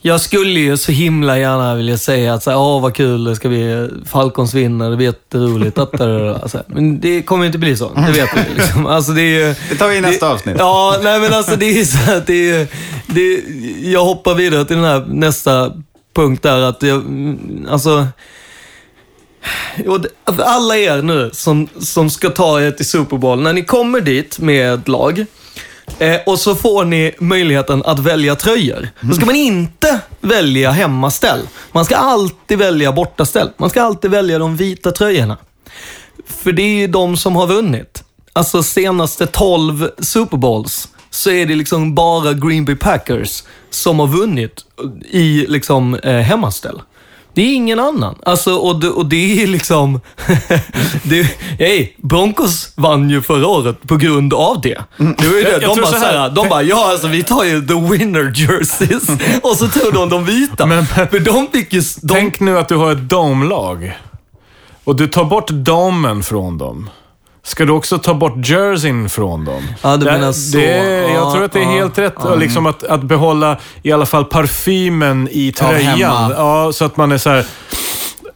[0.00, 3.88] Jag skulle ju så himla gärna vilja säga att åh vad kul, det ska bli
[4.06, 5.78] Falcons vinner, det blir jätteroligt.
[5.78, 8.54] Att, alltså, men det kommer ju inte bli så, det vet vi.
[8.54, 8.86] Liksom.
[8.86, 10.56] Alltså, det, är, ju- Det tar vi i nästa avsnitt.
[10.58, 12.66] Ja, nej men alltså det är så att det är,
[13.06, 13.40] det är,
[13.92, 15.72] Jag hoppar vidare till den här nästa
[16.16, 18.06] punkt där att jag, mm, alltså,
[20.26, 20.42] alltså...
[20.42, 24.38] Alla er nu som, som ska ta er till Super Bowl, när ni kommer dit
[24.38, 25.26] med ett lag
[25.98, 28.88] eh, och så får ni möjligheten att välja tröjor.
[29.00, 31.40] Då ska man inte välja hemmaställ.
[31.72, 33.50] Man ska alltid välja bortaställ.
[33.56, 35.36] Man ska alltid välja de vita tröjorna.
[36.26, 38.04] För det är ju de som har vunnit.
[38.32, 44.06] Alltså senaste 12 Super Bowls så är det liksom bara Green Bay Packers som har
[44.06, 44.64] vunnit
[45.10, 46.80] i liksom eh, hemmaställ.
[47.34, 48.14] Det är ingen annan.
[48.22, 50.00] Alltså, och, det, och det är liksom...
[51.02, 51.22] det,
[51.58, 54.78] hey, Broncos vann ju förra året på grund av det.
[54.96, 55.58] Det var ju det.
[55.58, 59.08] De bara, så här- de bara, ja alltså vi tar ju the winner jerseys.
[59.42, 60.66] och så tog de de vita.
[60.66, 61.82] Men- För de fick ju...
[62.02, 63.98] De, Tänk nu att du har ett domlag
[64.84, 66.90] och du tar bort domen från dem.
[67.46, 69.68] Ska du också ta bort jerseyn från dem?
[69.82, 70.56] Ja, du Det- menar så.
[70.56, 72.14] Det, jag Ja, tror att det är ja, helt rätt.
[72.38, 75.98] Liksom att, att behålla i alla fall parfymen i tröjan.
[75.98, 76.32] hemma.
[76.36, 77.44] Ja, så att man är så här.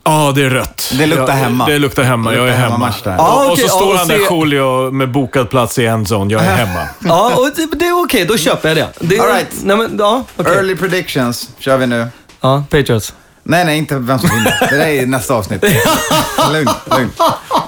[0.05, 0.93] Ja, det är rött.
[0.99, 1.67] Det luktar ja, hemma.
[1.67, 2.31] Det luktar hemma.
[2.31, 2.75] Det Jag är luktar hemma.
[2.77, 3.15] hemmamatch där.
[3.19, 6.33] Ja, och, så står ja, han där Julio med bokad plats i endzone.
[6.33, 6.89] Jag är hemma.
[6.99, 8.25] ja, och det, det är okej.
[8.25, 8.89] Då köper jag det.
[9.01, 9.49] det är, All right.
[9.63, 10.55] nej, men, ja, okej.
[10.55, 12.07] Early predictions kör vi nu.
[12.41, 13.15] Ja, Patriots.
[13.43, 14.67] Nej, nej, inte vem som vinner.
[14.71, 15.63] Det där är nästa avsnitt.
[16.53, 17.11] lugn, lugn.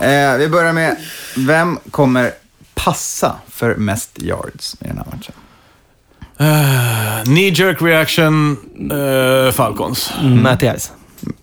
[0.01, 0.97] Eh, vi börjar med,
[1.37, 2.33] vem kommer
[2.75, 5.35] passa för mest yards i den här matchen?
[7.25, 8.57] Knee jerk reaction,
[8.93, 10.11] eh, Falcons.
[10.23, 10.93] Matty Ice.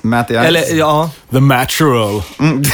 [0.02, 0.38] Matty Ice?
[0.38, 2.22] Eller ja, The natural.
[2.38, 2.66] jag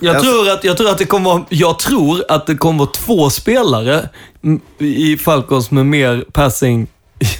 [0.00, 2.90] Jag- tror, att, jag tror att det kommer vara, jag tror att det kommer vara
[2.90, 4.08] två spelare
[4.44, 6.86] mm, i Falcons med mer passing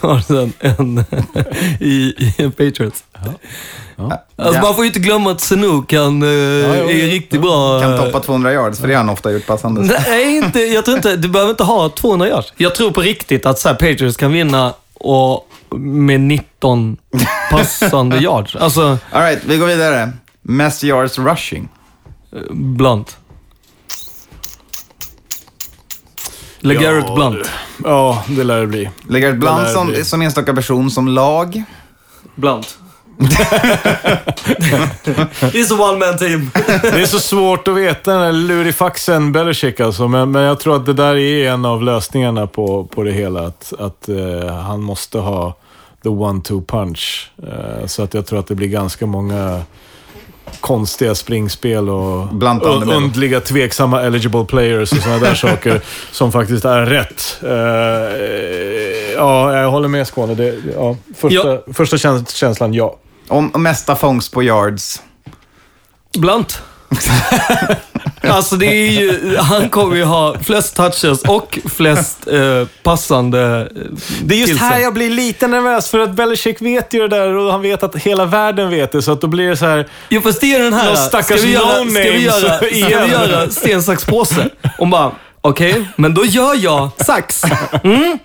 [0.02, 0.98] yards än, än
[1.80, 3.04] i, i Patriots.
[3.96, 4.62] Alltså Ja.
[4.62, 6.34] man får ju inte glömma att Sanu kan, eh, jo,
[6.90, 7.80] är riktigt bra.
[7.80, 9.92] Kan eh, toppa 200 yards, för det har han ofta gjort passandes.
[10.08, 12.52] Nej, inte, jag tror inte, du behöver inte ha 200 yards.
[12.56, 16.96] Jag tror på riktigt att så här, Patriots kan vinna och med 19
[17.50, 18.56] passande yards.
[18.56, 20.12] Alltså, All right, vi går vidare.
[20.42, 21.68] Mest yards rushing.
[22.50, 23.16] Blunt.
[26.60, 27.50] LeGarrette Ja, Blunt.
[27.84, 28.90] Ja, det lär det bli.
[29.08, 31.62] Lägger Blunt som, som enstaka person, som lag.
[32.34, 32.78] Blunt.
[35.52, 36.50] It's a one man team.
[36.82, 40.76] Det är så svårt att veta den här lurifaxen Belichick alltså, men, men jag tror
[40.76, 43.46] att det där är en av lösningarna på, på det hela.
[43.46, 45.54] Att, att eh, han måste ha
[46.02, 47.30] the one-two punch.
[47.42, 49.62] Eh, så att jag tror att det blir ganska många
[50.60, 52.28] konstiga springspel och
[52.96, 55.80] undliga, tveksamma eligible players och sådana där saker
[56.12, 57.38] som faktiskt är rätt.
[57.42, 57.50] Eh,
[59.16, 60.34] ja, jag håller med Skåne.
[60.34, 61.62] Det, ja, första, Ja.
[61.72, 62.96] första käns- känslan, ja.
[63.32, 65.02] Om om mesta fångst på yards.
[66.18, 66.62] Blunt.
[68.28, 73.82] Alltså det är ju, han kommer ju ha flest touches och flest eh, passande eh,
[74.24, 77.08] Det är just till här jag blir lite nervös, för att Belichick vet ju det
[77.08, 79.66] där och han vet att hela världen vet det, så att då blir det så
[79.66, 79.88] här...
[80.08, 82.66] Jo fast det är den här, Någon ska vi göra, ska vi göra, ska
[83.04, 84.48] vi göra sten, sax, påse?
[84.78, 85.12] Och bara,
[85.42, 87.42] okej, men då gör jag sax.
[87.84, 88.18] Mm.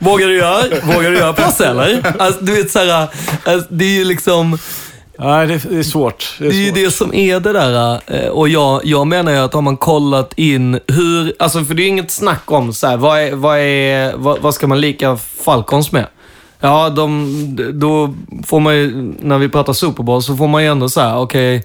[0.00, 0.62] Vågar du göra,
[0.94, 2.14] vågar du göra påse eller?
[2.18, 3.08] Alltså, du vet såhär,
[3.44, 4.58] alltså, det är ju liksom,
[5.20, 6.34] Nej, det, är svårt.
[6.38, 8.00] Det är det är ju det som är det där.
[8.06, 11.82] eh, Och jag, jag menar ju att har man kollat in hur, alltså för det
[11.82, 14.80] är ju inget snack om så här, vad, är, vad, är, vad, vad ska man
[14.80, 16.06] lika Falcons med?
[16.60, 18.14] Ja, de, då
[18.46, 21.64] får man ju, när vi pratar Super Bowl, så får man ju ändå säga, okej,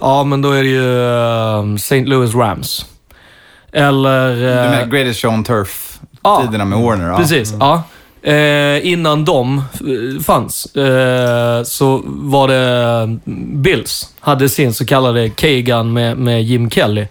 [0.00, 1.04] ja men då är det ju
[1.70, 2.04] eh, St.
[2.04, 2.86] Louis Rams.
[3.72, 4.36] Eller...
[4.36, 6.42] Du eh, menar Greatest Show on Turf, Ja.
[6.46, 7.08] tiderna med Warner.
[7.08, 7.16] Ja.
[7.16, 7.82] Precis, ja.
[8.22, 13.18] Eh, innan de eh, fanns eh, så var det
[13.54, 14.08] Bills.
[14.20, 17.06] Hade sin så kallade Kagan med, med Jim Kelly.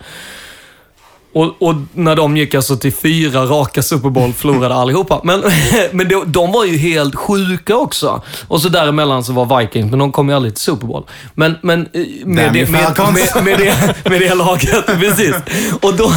[1.33, 5.21] Och, och när de gick alltså till fyra raka Super Bowl förlorade allihopa.
[5.23, 5.43] Men,
[5.91, 8.21] men de, de var ju helt sjuka också.
[8.47, 11.03] Och så däremellan så var Vikings, men de kom ju aldrig till Super Bowl.
[11.33, 15.35] Men, men eh, med, det, med, med, med, det, med det laget, precis.
[15.81, 16.11] Och då...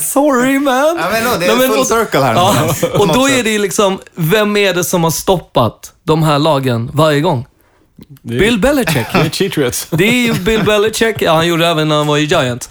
[0.00, 0.74] Sorry man!
[1.00, 2.34] Ja, men då, det är Nej, full och- circle här.
[2.34, 2.54] Ja,
[2.98, 6.90] och då är det ju liksom, vem är det som har stoppat de här lagen
[6.94, 7.46] varje gång?
[8.22, 9.06] Bill Belichick.
[9.12, 9.86] Det är Cheatriots.
[9.90, 12.68] Det är ju Bill Belichick, ja, han gjorde det även när han var i Giants.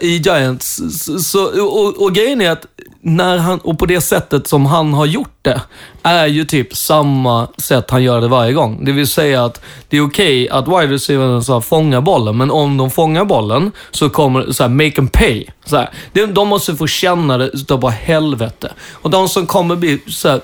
[0.00, 0.80] I Giants.
[1.24, 2.66] Så, och, och grejen är att
[3.08, 5.60] när han, och på det sättet som han har gjort det,
[6.02, 8.84] är ju typ samma sätt han gör det varje gång.
[8.84, 12.90] Det vill säga att det är okej att wide receivers fångar bollen, men om de
[12.90, 15.46] fångar bollen så kommer så här, make them pay.
[15.64, 15.90] Så här.
[16.32, 18.72] De, måste få känna det utav bara helvete.
[18.92, 20.40] Och de som kommer bli så här,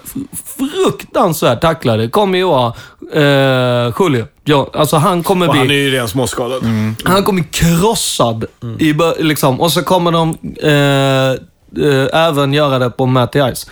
[0.56, 2.72] fruktansvärt tacklade kommer ju vara
[3.12, 4.26] eh, Julio.
[4.44, 5.58] Ja, alltså han kommer Och bli...
[5.60, 6.62] han är ju redan småskadad.
[7.04, 8.44] Han kommer krossad.
[8.78, 10.28] I, bör- liksom, och så kommer de
[10.62, 11.40] eh,
[11.78, 13.66] eh, även göra det på Matty Ice.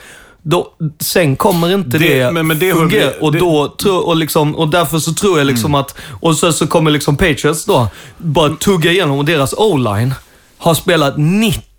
[0.45, 0.69] Då,
[1.01, 3.07] sen kommer inte det, Det- men- men det fungera.
[3.11, 5.95] vi- och, det- då, tror- och, liksom, och därför så tror jag liksom att...
[6.21, 7.89] Och så, så kommer liksom Patriots då
[8.19, 10.15] bara tugga igenom och deras O-line
[10.59, 11.17] har spelat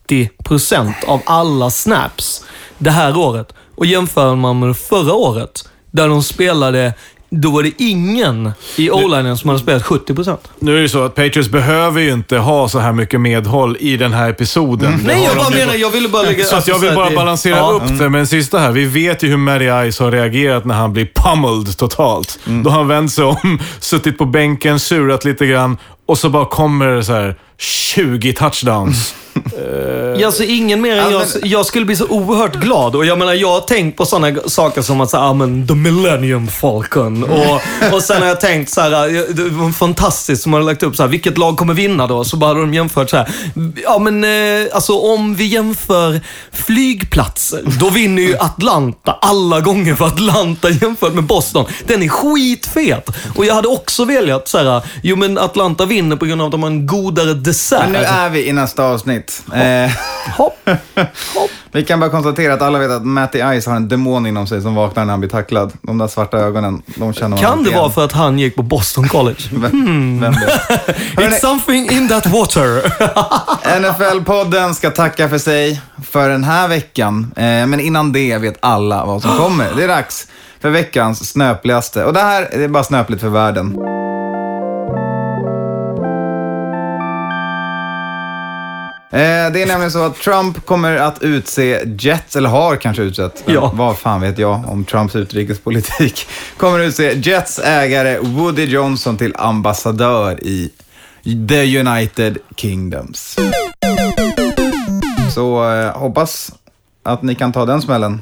[0.07, 2.45] 90% av alla snaps
[2.78, 3.53] det här året.
[3.76, 6.93] Och jämför man med förra året, där de spelade
[7.36, 10.38] då var det ingen i o-linen som hade spelat 70%.
[10.59, 13.77] Nu är det ju så att Patriots behöver ju inte ha så här mycket medhåll
[13.79, 14.93] i den här episoden.
[14.93, 15.05] Mm.
[15.05, 16.43] Nej, jag bara menar, jag ville bara lägga...
[16.43, 17.71] Så att jag vill bara balansera ja.
[17.71, 18.09] upp det.
[18.09, 21.77] Men sista här, vi vet ju hur Matty Ice har reagerat när han blir pummeled
[21.77, 22.39] totalt.
[22.45, 26.45] Då har han vänt sig om, suttit på bänken, surat lite grann och så bara
[26.45, 27.36] kommer det så här
[27.68, 29.14] 20 touchdowns.
[30.20, 31.20] Ja, alltså ingen mer än Ja, jag.
[31.41, 32.95] men- Jag skulle bli så oerhört glad.
[32.95, 35.74] Och jag menar, jag har tänkt på sådana saker som att säga, ah, men the
[35.76, 37.24] Millennium Falcon.
[37.24, 37.61] Och,
[37.93, 38.89] och sen har jag tänkt så här,
[39.34, 42.24] det var fantastiskt som hade lagt upp så här, vilket lag kommer vinna då?
[42.24, 43.30] Så bara hade de jämfört så här,
[43.84, 50.05] ja men eh, alltså om vi jämför flygplatser, då vinner ju Atlanta alla gånger för
[50.05, 51.66] Atlanta jämfört med Boston.
[51.88, 53.09] Den är skitfet.
[53.36, 56.51] Och jag hade också velat så här, jo men Atlanta vinner på grund av att
[56.51, 57.80] de har en godare dessert.
[57.82, 59.43] Men nu är vi i nästa avsnitt.
[59.54, 59.91] Eh,
[60.38, 60.58] Hopp,
[61.36, 61.51] hopp.
[61.72, 64.62] vi kan bara konstatera att alla vet att Matty Ice har en demon inom sig
[64.62, 65.74] som vaknar när han blir tacklad.
[65.82, 68.64] De där svarta ögonen, de känner man Kan det vara för att han gick på
[68.64, 69.39] Boston College?
[69.51, 70.70] Vem, vem vet?
[71.18, 72.82] It's something in that water.
[73.80, 75.82] NFL-podden ska tacka för sig
[76.12, 77.34] för den här veckan.
[77.36, 79.70] Eh, men innan det vet alla vad som kommer.
[79.78, 80.28] Det är dags
[80.62, 82.04] för veckans snöpligaste.
[82.04, 83.76] Och det här det är bara snöpligt för världen.
[89.14, 93.72] Det är nämligen så att Trump kommer att utse Jets, eller har kanske utsett, Ja.
[93.74, 99.36] vad fan vet jag om Trumps utrikespolitik, kommer att utse Jets ägare Woody Johnson till
[99.38, 100.72] ambassadör i
[101.49, 103.36] The United Kingdoms.
[105.36, 106.51] Så eh, hoppas
[107.03, 108.22] att ni kan ta den smällen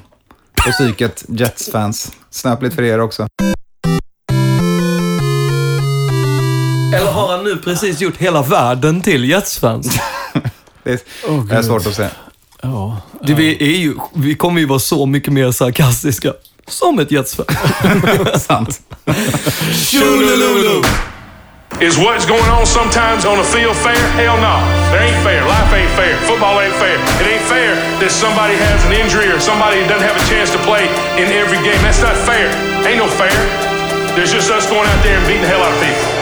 [0.66, 2.12] på psyket, Jets-fans.
[2.30, 3.28] Snöpligt för er också.
[6.96, 10.00] Eller har han nu precis gjort hela världen till Jets-fans?
[10.84, 12.10] Det är, Åh, det är svårt att säga.
[12.62, 12.98] Ja.
[13.22, 16.34] Det, vi, är ju, vi kommer ju vara så mycket mer sarkastiska.
[16.68, 17.46] Som ett Jets-fan.
[18.40, 18.82] Sant.
[19.76, 20.82] Tjolululu!
[21.80, 23.98] Is what's going on sometimes on the field fair?
[24.20, 24.56] Hell no.
[24.92, 25.42] There ain't fair.
[25.42, 26.16] Life ain't fair.
[26.28, 26.96] Football ain't fair.
[27.22, 30.60] It ain't fair that somebody has an injury or somebody doesn't have a chance to
[30.60, 30.84] play
[31.18, 31.82] in every game.
[31.82, 32.52] That's not fair.
[32.86, 33.34] Ain't no fair.
[34.16, 36.21] There's just us going out there and beating the hell out of people.